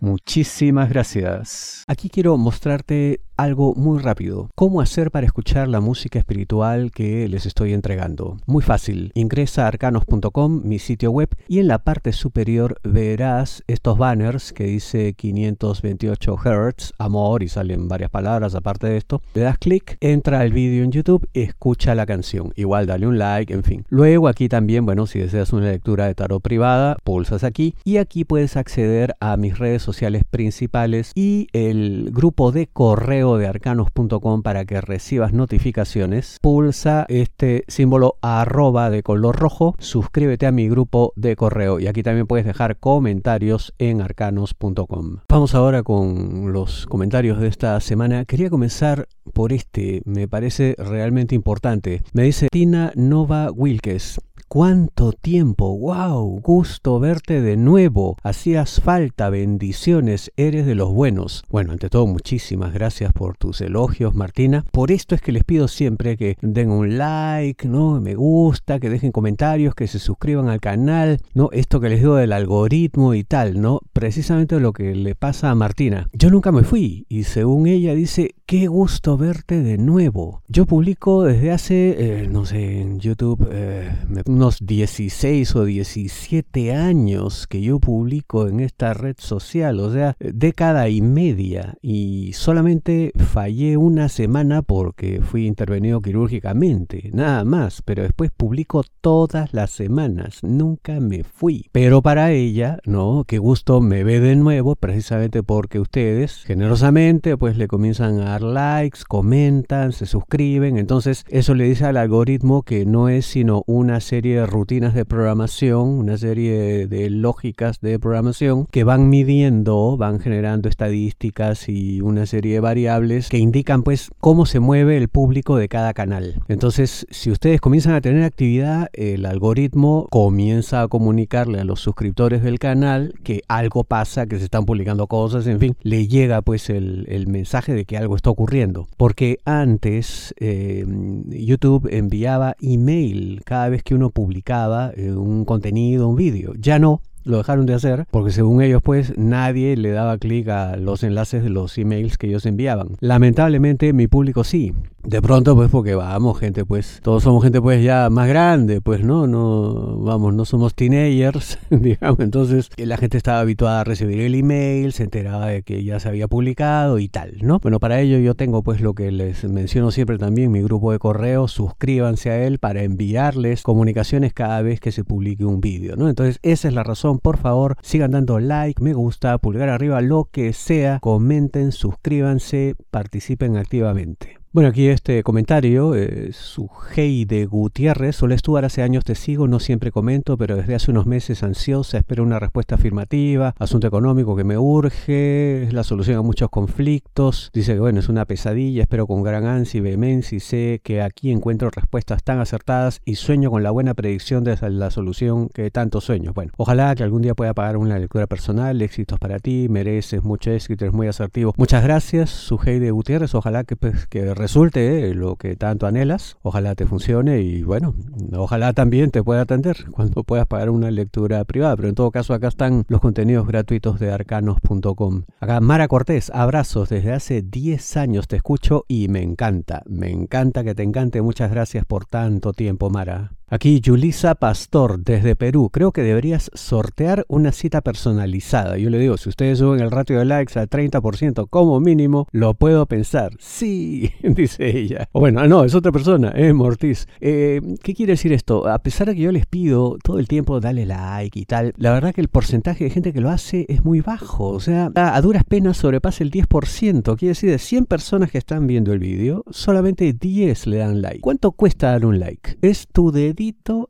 Muchísimas 0.00 0.88
gracias. 0.90 1.84
Aquí 1.86 2.10
quiero 2.10 2.36
mostrarte 2.36 3.20
algo 3.36 3.74
muy 3.74 3.98
rápido. 3.98 4.50
¿Cómo 4.54 4.80
hacer 4.80 5.10
para 5.10 5.26
escuchar 5.26 5.68
la 5.68 5.80
música 5.80 6.18
espiritual 6.18 6.90
que 6.90 7.28
les 7.28 7.46
estoy 7.46 7.72
entregando? 7.72 8.38
Muy 8.46 8.62
fácil. 8.62 9.12
Ingresa 9.14 9.64
a 9.64 9.68
arcanos.com, 9.68 10.62
mi 10.64 10.78
sitio 10.78 11.10
web, 11.10 11.28
y 11.48 11.58
en 11.58 11.68
la 11.68 11.78
parte 11.78 12.12
superior 12.12 12.78
verás 12.82 13.62
estos 13.66 13.98
banners 13.98 14.52
que 14.52 14.64
dice 14.64 15.12
528 15.14 16.36
Hz, 16.36 16.92
amor, 16.98 17.42
y 17.42 17.48
salen 17.48 17.88
varias 17.88 18.10
palabras 18.10 18.54
aparte 18.54 18.86
de 18.86 18.96
esto. 18.96 19.22
Le 19.34 19.42
das 19.42 19.58
clic, 19.58 19.96
entra 20.00 20.40
al 20.40 20.52
vídeo 20.52 20.84
en 20.84 20.92
YouTube, 20.92 21.28
escucha 21.34 21.94
la 21.94 22.06
canción. 22.06 22.52
Igual 22.56 22.86
dale 22.86 23.06
un 23.06 23.18
like, 23.18 23.52
en 23.52 23.62
fin. 23.62 23.84
Luego 23.88 24.28
aquí 24.28 24.48
también, 24.48 24.86
bueno, 24.86 25.06
si 25.06 25.18
deseas 25.18 25.52
una 25.52 25.70
lectura 25.70 26.06
de 26.06 26.14
tarot 26.14 26.42
privada, 26.42 26.96
pulsas 27.04 27.44
aquí 27.44 27.74
y 27.84 27.98
aquí 27.98 28.24
puedes 28.24 28.56
acceder 28.56 29.14
a 29.20 29.36
mis 29.36 29.58
redes 29.58 29.82
sociales 29.82 30.24
principales 30.28 31.12
y 31.14 31.48
el 31.52 32.10
grupo 32.12 32.52
de 32.52 32.66
correo 32.66 33.25
de 33.34 33.48
arcanos.com 33.48 34.42
para 34.42 34.64
que 34.64 34.80
recibas 34.80 35.32
notificaciones, 35.32 36.38
pulsa 36.40 37.04
este 37.08 37.64
símbolo 37.66 38.18
arroba 38.22 38.90
de 38.90 39.02
color 39.02 39.36
rojo, 39.36 39.74
suscríbete 39.80 40.46
a 40.46 40.52
mi 40.52 40.68
grupo 40.68 41.12
de 41.16 41.34
correo 41.34 41.80
y 41.80 41.88
aquí 41.88 42.04
también 42.04 42.28
puedes 42.28 42.46
dejar 42.46 42.78
comentarios 42.78 43.74
en 43.78 44.00
arcanos.com. 44.00 45.18
Vamos 45.28 45.54
ahora 45.56 45.82
con 45.82 46.52
los 46.52 46.86
comentarios 46.86 47.40
de 47.40 47.48
esta 47.48 47.80
semana. 47.80 48.24
Quería 48.24 48.50
comenzar 48.50 49.08
por 49.32 49.52
este, 49.52 50.02
me 50.04 50.28
parece 50.28 50.76
realmente 50.78 51.34
importante. 51.34 52.02
Me 52.12 52.22
dice 52.22 52.48
Tina 52.52 52.92
Nova 52.94 53.50
Wilkes. 53.50 54.20
¿Cuánto 54.48 55.10
tiempo? 55.10 55.76
¡Wow! 55.76 56.40
Gusto 56.40 57.00
verte 57.00 57.42
de 57.42 57.56
nuevo. 57.56 58.16
Hacías 58.22 58.80
falta, 58.80 59.28
bendiciones, 59.28 60.30
eres 60.36 60.66
de 60.66 60.76
los 60.76 60.92
buenos. 60.92 61.42
Bueno, 61.50 61.72
ante 61.72 61.90
todo, 61.90 62.06
muchísimas 62.06 62.72
gracias 62.72 63.12
por 63.12 63.36
tus 63.36 63.60
elogios, 63.60 64.14
Martina. 64.14 64.64
Por 64.70 64.92
esto 64.92 65.16
es 65.16 65.20
que 65.20 65.32
les 65.32 65.42
pido 65.42 65.66
siempre 65.66 66.16
que 66.16 66.38
den 66.42 66.70
un 66.70 66.96
like, 66.96 67.66
¿no? 67.66 68.00
Me 68.00 68.14
gusta, 68.14 68.78
que 68.78 68.88
dejen 68.88 69.10
comentarios, 69.10 69.74
que 69.74 69.88
se 69.88 69.98
suscriban 69.98 70.48
al 70.48 70.60
canal, 70.60 71.18
¿no? 71.34 71.48
Esto 71.50 71.80
que 71.80 71.88
les 71.88 71.98
digo 71.98 72.14
del 72.14 72.32
algoritmo 72.32 73.14
y 73.14 73.24
tal, 73.24 73.60
¿no? 73.60 73.80
Precisamente 73.96 74.60
lo 74.60 74.74
que 74.74 74.94
le 74.94 75.14
pasa 75.14 75.50
a 75.50 75.54
Martina. 75.54 76.06
Yo 76.12 76.28
nunca 76.28 76.52
me 76.52 76.64
fui 76.64 77.06
y 77.08 77.22
según 77.22 77.66
ella 77.66 77.94
dice, 77.94 78.34
qué 78.44 78.66
gusto 78.66 79.16
verte 79.16 79.62
de 79.62 79.78
nuevo. 79.78 80.42
Yo 80.48 80.66
publico 80.66 81.24
desde 81.24 81.50
hace, 81.50 81.96
eh, 81.98 82.28
no 82.28 82.44
sé, 82.44 82.82
en 82.82 83.00
YouTube, 83.00 83.48
eh, 83.50 83.90
unos 84.26 84.58
16 84.60 85.56
o 85.56 85.64
17 85.64 86.74
años 86.74 87.46
que 87.46 87.62
yo 87.62 87.80
publico 87.80 88.46
en 88.48 88.60
esta 88.60 88.92
red 88.92 89.16
social, 89.18 89.80
o 89.80 89.90
sea, 89.90 90.14
década 90.20 90.90
y 90.90 91.00
media. 91.00 91.78
Y 91.80 92.34
solamente 92.34 93.12
fallé 93.16 93.78
una 93.78 94.10
semana 94.10 94.60
porque 94.60 95.22
fui 95.22 95.46
intervenido 95.46 96.02
quirúrgicamente, 96.02 97.10
nada 97.14 97.44
más. 97.44 97.80
Pero 97.80 98.02
después 98.02 98.30
publico 98.30 98.84
todas 99.00 99.54
las 99.54 99.70
semanas, 99.70 100.42
nunca 100.42 101.00
me 101.00 101.24
fui. 101.24 101.70
Pero 101.72 102.02
para 102.02 102.30
ella, 102.32 102.78
no, 102.84 103.24
qué 103.26 103.38
gusto 103.38 103.80
me 103.86 104.04
ve 104.04 104.20
de 104.20 104.36
nuevo, 104.36 104.74
precisamente 104.76 105.42
porque 105.42 105.80
ustedes 105.80 106.42
generosamente 106.44 107.36
pues 107.36 107.56
le 107.56 107.68
comienzan 107.68 108.20
a 108.20 108.38
likes, 108.38 109.00
comentan, 109.06 109.92
se 109.92 110.06
suscriben. 110.06 110.76
Entonces 110.76 111.24
eso 111.28 111.54
le 111.54 111.64
dice 111.64 111.86
al 111.86 111.96
algoritmo 111.96 112.62
que 112.62 112.84
no 112.84 113.08
es 113.08 113.26
sino 113.26 113.62
una 113.66 114.00
serie 114.00 114.40
de 114.40 114.46
rutinas 114.46 114.94
de 114.94 115.04
programación, 115.04 115.88
una 115.88 116.18
serie 116.18 116.86
de 116.86 117.10
lógicas 117.10 117.80
de 117.80 117.98
programación 117.98 118.66
que 118.66 118.84
van 118.84 119.08
midiendo, 119.08 119.96
van 119.96 120.18
generando 120.20 120.68
estadísticas 120.68 121.68
y 121.68 122.00
una 122.00 122.26
serie 122.26 122.54
de 122.54 122.60
variables 122.60 123.28
que 123.28 123.38
indican 123.38 123.82
pues 123.82 124.10
cómo 124.20 124.46
se 124.46 124.60
mueve 124.60 124.96
el 124.96 125.08
público 125.08 125.56
de 125.56 125.68
cada 125.68 125.94
canal. 125.94 126.42
Entonces 126.48 127.06
si 127.10 127.30
ustedes 127.30 127.60
comienzan 127.60 127.94
a 127.94 128.00
tener 128.00 128.24
actividad, 128.24 128.88
el 128.92 129.26
algoritmo 129.26 130.08
comienza 130.10 130.82
a 130.82 130.88
comunicarle 130.88 131.60
a 131.60 131.64
los 131.64 131.80
suscriptores 131.80 132.42
del 132.42 132.58
canal 132.58 133.14
que 133.22 133.42
algo 133.48 133.75
pasa, 133.84 134.26
que 134.26 134.38
se 134.38 134.44
están 134.44 134.64
publicando 134.64 135.06
cosas, 135.06 135.46
en 135.46 135.60
fin, 135.60 135.76
le 135.82 136.06
llega 136.06 136.42
pues 136.42 136.70
el, 136.70 137.26
mensaje 137.26 137.74
de 137.74 137.84
que 137.84 137.96
algo 137.96 138.16
está 138.16 138.30
ocurriendo. 138.30 138.86
Porque 138.96 139.38
antes 139.44 140.34
eh, 140.38 140.84
YouTube 141.28 141.88
enviaba 141.90 142.56
email 142.60 143.42
cada 143.44 143.68
vez 143.68 143.82
que 143.82 143.94
uno 143.94 144.10
publicaba 144.10 144.92
eh, 144.96 145.12
un 145.12 145.44
contenido, 145.44 146.08
un 146.08 146.16
vídeo. 146.16 146.52
Ya 146.58 146.78
no, 146.78 147.00
lo 147.26 147.38
dejaron 147.38 147.66
de 147.66 147.74
hacer 147.74 148.06
porque 148.10 148.30
según 148.30 148.62
ellos 148.62 148.80
pues 148.82 149.12
nadie 149.18 149.76
le 149.76 149.90
daba 149.90 150.16
clic 150.16 150.48
a 150.48 150.76
los 150.76 151.02
enlaces 151.02 151.42
de 151.42 151.50
los 151.50 151.76
emails 151.76 152.16
que 152.16 152.28
ellos 152.28 152.46
enviaban. 152.46 152.96
Lamentablemente 153.00 153.92
mi 153.92 154.06
público 154.06 154.44
sí. 154.44 154.72
De 155.06 155.22
pronto 155.22 155.54
pues 155.54 155.70
porque 155.70 155.94
vamos 155.94 156.38
gente 156.38 156.64
pues 156.64 157.00
todos 157.02 157.22
somos 157.22 157.42
gente 157.42 157.60
pues 157.60 157.82
ya 157.82 158.10
más 158.10 158.28
grande 158.28 158.80
pues 158.80 159.04
no 159.04 159.26
no 159.26 159.98
vamos 160.00 160.34
no 160.34 160.44
somos 160.44 160.74
teenagers 160.74 161.58
digamos. 161.70 162.20
Entonces 162.20 162.70
la 162.76 162.96
gente 162.96 163.16
estaba 163.16 163.40
habituada 163.40 163.80
a 163.80 163.84
recibir 163.84 164.20
el 164.20 164.34
email 164.34 164.92
se 164.92 165.04
enteraba 165.04 165.46
de 165.46 165.62
que 165.62 165.84
ya 165.84 166.00
se 166.00 166.08
había 166.08 166.28
publicado 166.28 166.98
y 166.98 167.08
tal 167.08 167.38
no 167.40 167.58
bueno 167.60 167.78
para 167.78 168.00
ello 168.00 168.18
yo 168.18 168.34
tengo 168.34 168.62
pues 168.62 168.80
lo 168.80 168.94
que 168.94 169.10
les 169.10 169.44
menciono 169.44 169.90
siempre 169.90 170.18
también 170.18 170.50
mi 170.50 170.62
grupo 170.62 170.92
de 170.92 170.98
correo 170.98 171.48
suscríbanse 171.48 172.30
a 172.30 172.44
él 172.44 172.58
para 172.58 172.82
enviarles 172.82 173.62
comunicaciones 173.62 174.32
cada 174.32 174.60
vez 174.62 174.80
que 174.80 174.92
se 174.92 175.04
publique 175.04 175.44
un 175.44 175.60
vídeo 175.60 175.96
no 175.96 176.08
entonces 176.08 176.38
esa 176.42 176.68
es 176.68 176.74
la 176.74 176.82
razón 176.82 177.06
por 177.20 177.38
favor, 177.38 177.76
sigan 177.82 178.12
dando 178.12 178.38
like, 178.38 178.82
me 178.82 178.92
gusta, 178.92 179.38
pulgar 179.38 179.68
arriba, 179.68 180.00
lo 180.00 180.28
que 180.30 180.52
sea, 180.52 180.98
comenten, 181.00 181.72
suscríbanse, 181.72 182.74
participen 182.90 183.56
activamente. 183.56 184.38
Bueno, 184.56 184.70
aquí 184.70 184.88
este 184.88 185.22
comentario, 185.22 185.94
eh, 185.94 186.30
su 186.32 186.70
de 186.96 187.44
Gutiérrez, 187.44 188.16
Solo 188.16 188.36
Stuart, 188.38 188.64
hace 188.64 188.80
años 188.80 189.04
te 189.04 189.14
sigo, 189.14 189.46
no 189.46 189.60
siempre 189.60 189.92
comento, 189.92 190.38
pero 190.38 190.56
desde 190.56 190.74
hace 190.74 190.90
unos 190.90 191.04
meses 191.04 191.42
ansiosa, 191.42 191.98
espero 191.98 192.22
una 192.22 192.38
respuesta 192.38 192.76
afirmativa, 192.76 193.54
asunto 193.58 193.86
económico 193.86 194.34
que 194.34 194.44
me 194.44 194.56
urge, 194.56 195.64
es 195.64 195.74
la 195.74 195.84
solución 195.84 196.16
a 196.16 196.22
muchos 196.22 196.48
conflictos, 196.48 197.50
dice 197.52 197.74
que 197.74 197.80
bueno, 197.80 198.00
es 198.00 198.08
una 198.08 198.24
pesadilla, 198.24 198.80
espero 198.80 199.06
con 199.06 199.22
gran 199.22 199.44
ansia 199.44 199.76
y 199.76 199.80
vehemencia 199.82 200.36
y 200.36 200.40
sé 200.40 200.80
que 200.82 201.02
aquí 201.02 201.30
encuentro 201.30 201.68
respuestas 201.68 202.24
tan 202.24 202.40
acertadas 202.40 203.02
y 203.04 203.16
sueño 203.16 203.50
con 203.50 203.62
la 203.62 203.70
buena 203.70 203.92
predicción 203.92 204.42
de 204.42 204.56
la 204.70 204.90
solución 204.90 205.50
que 205.50 205.70
tanto 205.70 206.00
sueño. 206.00 206.32
Bueno, 206.32 206.52
ojalá 206.56 206.94
que 206.94 207.02
algún 207.02 207.20
día 207.20 207.34
pueda 207.34 207.52
pagar 207.52 207.76
una 207.76 207.98
lectura 207.98 208.26
personal, 208.26 208.80
éxitos 208.80 209.18
para 209.18 209.38
ti, 209.38 209.66
mereces 209.68 210.24
mucho 210.24 210.50
éxito, 210.50 210.86
eres 210.86 210.94
muy 210.94 211.08
asertivo. 211.08 211.52
Muchas 211.58 211.82
gracias, 211.82 212.30
su 212.30 212.56
de 212.56 212.90
Gutiérrez, 212.90 213.34
ojalá 213.34 213.64
que, 213.64 213.76
pues, 213.76 214.06
que 214.06 214.32
resulte 214.46 215.12
lo 215.12 215.34
que 215.34 215.56
tanto 215.56 215.88
anhelas. 215.88 216.36
Ojalá 216.42 216.76
te 216.76 216.86
funcione 216.86 217.40
y 217.40 217.64
bueno, 217.64 217.96
ojalá 218.32 218.72
también 218.72 219.10
te 219.10 219.24
pueda 219.24 219.40
atender 219.40 219.86
cuando 219.90 220.22
puedas 220.22 220.46
pagar 220.46 220.70
una 220.70 220.92
lectura 220.92 221.44
privada. 221.44 221.74
Pero 221.74 221.88
en 221.88 221.96
todo 221.96 222.12
caso 222.12 222.32
acá 222.32 222.46
están 222.46 222.84
los 222.86 223.00
contenidos 223.00 223.48
gratuitos 223.48 223.98
de 223.98 224.12
arcanos.com. 224.12 225.24
Acá 225.40 225.60
Mara 225.60 225.88
Cortés, 225.88 226.30
abrazos. 226.32 226.88
Desde 226.90 227.12
hace 227.12 227.42
10 227.42 227.96
años 227.96 228.28
te 228.28 228.36
escucho 228.36 228.84
y 228.86 229.08
me 229.08 229.20
encanta. 229.20 229.82
Me 229.86 230.10
encanta 230.10 230.62
que 230.62 230.76
te 230.76 230.84
encante. 230.84 231.22
Muchas 231.22 231.50
gracias 231.50 231.84
por 231.84 232.06
tanto 232.06 232.52
tiempo, 232.52 232.88
Mara. 232.88 233.32
Aquí 233.48 233.80
Yulisa 233.80 234.34
Pastor 234.34 235.04
desde 235.04 235.36
Perú. 235.36 235.70
Creo 235.72 235.92
que 235.92 236.02
deberías 236.02 236.50
sortear 236.52 237.24
una 237.28 237.52
cita 237.52 237.80
personalizada. 237.80 238.76
Yo 238.76 238.90
le 238.90 238.98
digo, 238.98 239.16
si 239.18 239.28
ustedes 239.28 239.60
suben 239.60 239.78
el 239.78 239.92
ratio 239.92 240.18
de 240.18 240.24
likes 240.24 240.58
al 240.58 240.68
30% 240.68 241.46
como 241.48 241.78
mínimo, 241.78 242.26
lo 242.32 242.54
puedo 242.54 242.86
pensar. 242.86 243.36
Sí, 243.38 244.10
dice 244.24 244.76
ella. 244.76 245.08
O 245.12 245.20
bueno, 245.20 245.46
no, 245.46 245.62
es 245.62 245.76
otra 245.76 245.92
persona, 245.92 246.30
es 246.30 246.52
Mortiz. 246.52 247.06
Eh, 247.20 247.60
¿Qué 247.84 247.94
quiere 247.94 248.14
decir 248.14 248.32
esto? 248.32 248.66
A 248.66 248.80
pesar 248.80 249.06
de 249.06 249.14
que 249.14 249.20
yo 249.20 249.30
les 249.30 249.46
pido 249.46 249.96
todo 250.02 250.18
el 250.18 250.26
tiempo 250.26 250.58
dale 250.58 250.84
like 250.84 251.38
y 251.38 251.44
tal, 251.44 251.72
la 251.76 251.92
verdad 251.92 252.12
que 252.12 252.22
el 252.22 252.28
porcentaje 252.28 252.82
de 252.82 252.90
gente 252.90 253.12
que 253.12 253.20
lo 253.20 253.30
hace 253.30 253.64
es 253.68 253.84
muy 253.84 254.00
bajo. 254.00 254.48
O 254.48 254.58
sea, 254.58 254.90
a 254.92 255.20
duras 255.20 255.44
penas 255.44 255.76
sobrepasa 255.76 256.24
el 256.24 256.32
10%. 256.32 257.16
Quiere 257.16 257.28
decir, 257.28 257.50
de 257.50 257.60
100 257.60 257.86
personas 257.86 258.32
que 258.32 258.38
están 258.38 258.66
viendo 258.66 258.92
el 258.92 258.98
vídeo, 258.98 259.44
solamente 259.50 260.12
10 260.12 260.66
le 260.66 260.78
dan 260.78 261.00
like. 261.00 261.20
¿Cuánto 261.20 261.52
cuesta 261.52 261.92
dar 261.92 262.06
un 262.06 262.18
like? 262.18 262.58
Es 262.60 262.88
tu 262.88 263.12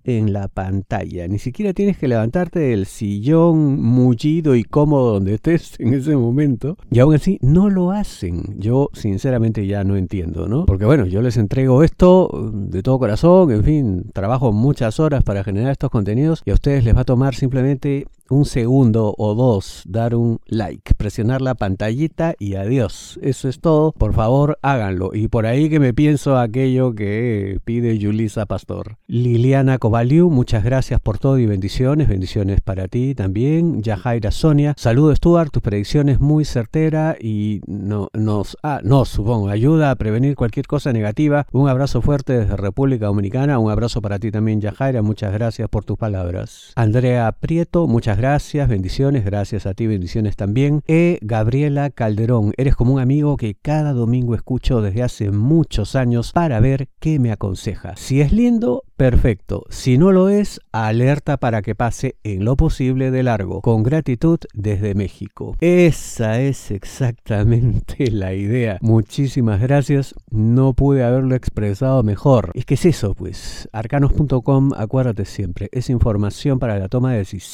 en 0.04 0.32
la 0.32 0.48
pantalla. 0.48 1.28
Ni 1.28 1.38
siquiera 1.38 1.72
tienes 1.72 1.96
que 1.98 2.08
levantarte 2.08 2.58
del 2.58 2.86
sillón 2.86 3.80
mullido 3.80 4.56
y 4.56 4.64
cómodo 4.64 5.14
donde 5.14 5.34
estés 5.34 5.78
en 5.78 5.94
ese 5.94 6.16
momento. 6.16 6.76
Y 6.90 6.98
aún 6.98 7.14
así 7.14 7.38
no 7.42 7.70
lo 7.70 7.92
hacen. 7.92 8.56
Yo 8.58 8.90
sinceramente 8.92 9.66
ya 9.66 9.84
no 9.84 9.96
entiendo, 9.96 10.48
¿no? 10.48 10.66
Porque 10.66 10.84
bueno, 10.84 11.06
yo 11.06 11.22
les 11.22 11.36
entrego 11.36 11.82
esto 11.82 12.50
de 12.52 12.82
todo 12.82 12.98
corazón, 12.98 13.52
en 13.52 13.64
fin, 13.64 14.10
trabajo 14.12 14.52
muchas 14.52 14.98
horas 14.98 15.22
para 15.22 15.44
generar 15.44 15.70
estos 15.70 15.90
contenidos 15.90 16.42
y 16.44 16.50
a 16.50 16.54
ustedes 16.54 16.84
les 16.84 16.96
va 16.96 17.02
a 17.02 17.04
tomar 17.04 17.34
simplemente 17.34 18.06
un 18.30 18.45
segundo 18.45 19.14
o 19.18 19.35
dos, 19.35 19.83
dar 19.87 20.14
un 20.14 20.40
like, 20.47 20.95
presionar 20.95 21.40
la 21.40 21.54
pantallita 21.54 22.35
y 22.38 22.54
adiós. 22.54 23.18
Eso 23.23 23.49
es 23.49 23.61
todo. 23.61 23.92
Por 23.92 24.14
favor, 24.14 24.59
háganlo. 24.62 25.11
Y 25.12 25.28
por 25.28 25.47
ahí 25.47 25.68
que 25.68 25.80
me 25.80 25.95
pienso 25.95 26.38
aquello 26.38 26.95
que 26.95 27.59
pide 27.64 27.99
Yulisa 27.99 28.47
Pastor. 28.47 28.97
Liliana 29.06 29.78
Covaliu, 29.78 30.30
muchas 30.30 30.64
gracias 30.64 31.00
por 31.00 31.18
todo 31.18 31.38
y 31.38 31.47
bendiciones. 31.47 32.09
Bendiciones 32.09 32.61
para 32.61 32.88
ti 32.88 33.14
también. 33.14 33.83
Yajaira 33.83 34.30
Sonia, 34.30 34.75
saludo 34.76 35.14
Stuart, 35.14 35.50
tus 35.50 35.62
predicciones 35.62 36.21
muy 36.21 36.45
certera 36.45 37.16
y 37.21 37.61
no, 37.66 38.09
nos, 38.12 38.56
ah, 38.62 38.80
supongo, 39.04 39.49
ayuda 39.49 39.90
a 39.90 39.97
prevenir 39.97 40.35
cualquier 40.37 40.66
cosa 40.66 40.92
negativa. 40.92 41.47
Un 41.52 41.68
abrazo 41.68 42.02
fuerte 42.02 42.38
desde 42.38 42.56
República 42.56 43.06
Dominicana. 43.06 43.59
Un 43.59 43.71
abrazo 43.71 44.02
para 44.02 44.18
ti 44.18 44.30
también, 44.30 44.61
Yajaira. 44.61 45.02
Muchas 45.02 45.33
gracias 45.33 45.68
por 45.68 45.85
tus 45.85 45.97
palabras. 45.97 46.73
Andrea 46.75 47.33
Prieto, 47.33 47.87
muchas 47.87 48.15
gracias, 48.16 48.68
bendiciones, 48.68 49.25
gracias 49.25 49.66
a 49.66 49.75
ti, 49.75 49.87
bendiciones 49.87 50.37
también. 50.37 50.82
E. 50.87 51.18
Gabriela 51.23 51.90
Calderón, 51.90 52.52
eres 52.56 52.76
como 52.76 52.94
un 52.94 53.00
amigo 53.00 53.37
que 53.37 53.54
cada 53.54 53.92
domingo 53.92 54.35
escucho 54.35 54.82
desde 54.82 55.02
hace 55.02 55.30
muchos 55.30 55.94
años 55.96 56.32
para 56.32 56.61
ver 56.61 56.88
qué 56.99 57.18
me 57.18 57.32
aconseja. 57.32 57.94
Si 57.96 58.20
es 58.20 58.32
lindo, 58.32 58.85
perfecto. 58.96 59.64
Si 59.70 59.98
no 59.98 60.12
lo 60.12 60.28
es, 60.28 60.60
alerta 60.72 61.36
para 61.36 61.62
que 61.62 61.74
pase 61.74 62.16
en 62.24 62.44
lo 62.44 62.56
posible 62.56 63.10
de 63.10 63.22
largo. 63.22 63.60
Con 63.60 63.82
gratitud 63.82 64.38
desde 64.54 64.94
México. 64.94 65.56
Esa 65.60 66.40
es 66.40 66.70
exactamente 66.70 68.10
la 68.10 68.34
idea. 68.34 68.78
Muchísimas 68.80 69.60
gracias. 69.60 70.14
No 70.30 70.72
pude 70.74 71.04
haberlo 71.04 71.34
expresado 71.34 72.02
mejor. 72.02 72.50
Es 72.54 72.64
que 72.64 72.74
es 72.74 72.84
eso, 72.84 73.14
pues. 73.14 73.68
Arcanos.com, 73.72 74.72
acuérdate 74.76 75.24
siempre, 75.24 75.68
es 75.72 75.90
información 75.90 76.58
para 76.58 76.78
la 76.78 76.88
toma 76.88 77.12
de 77.12 77.18
decisiones 77.18 77.46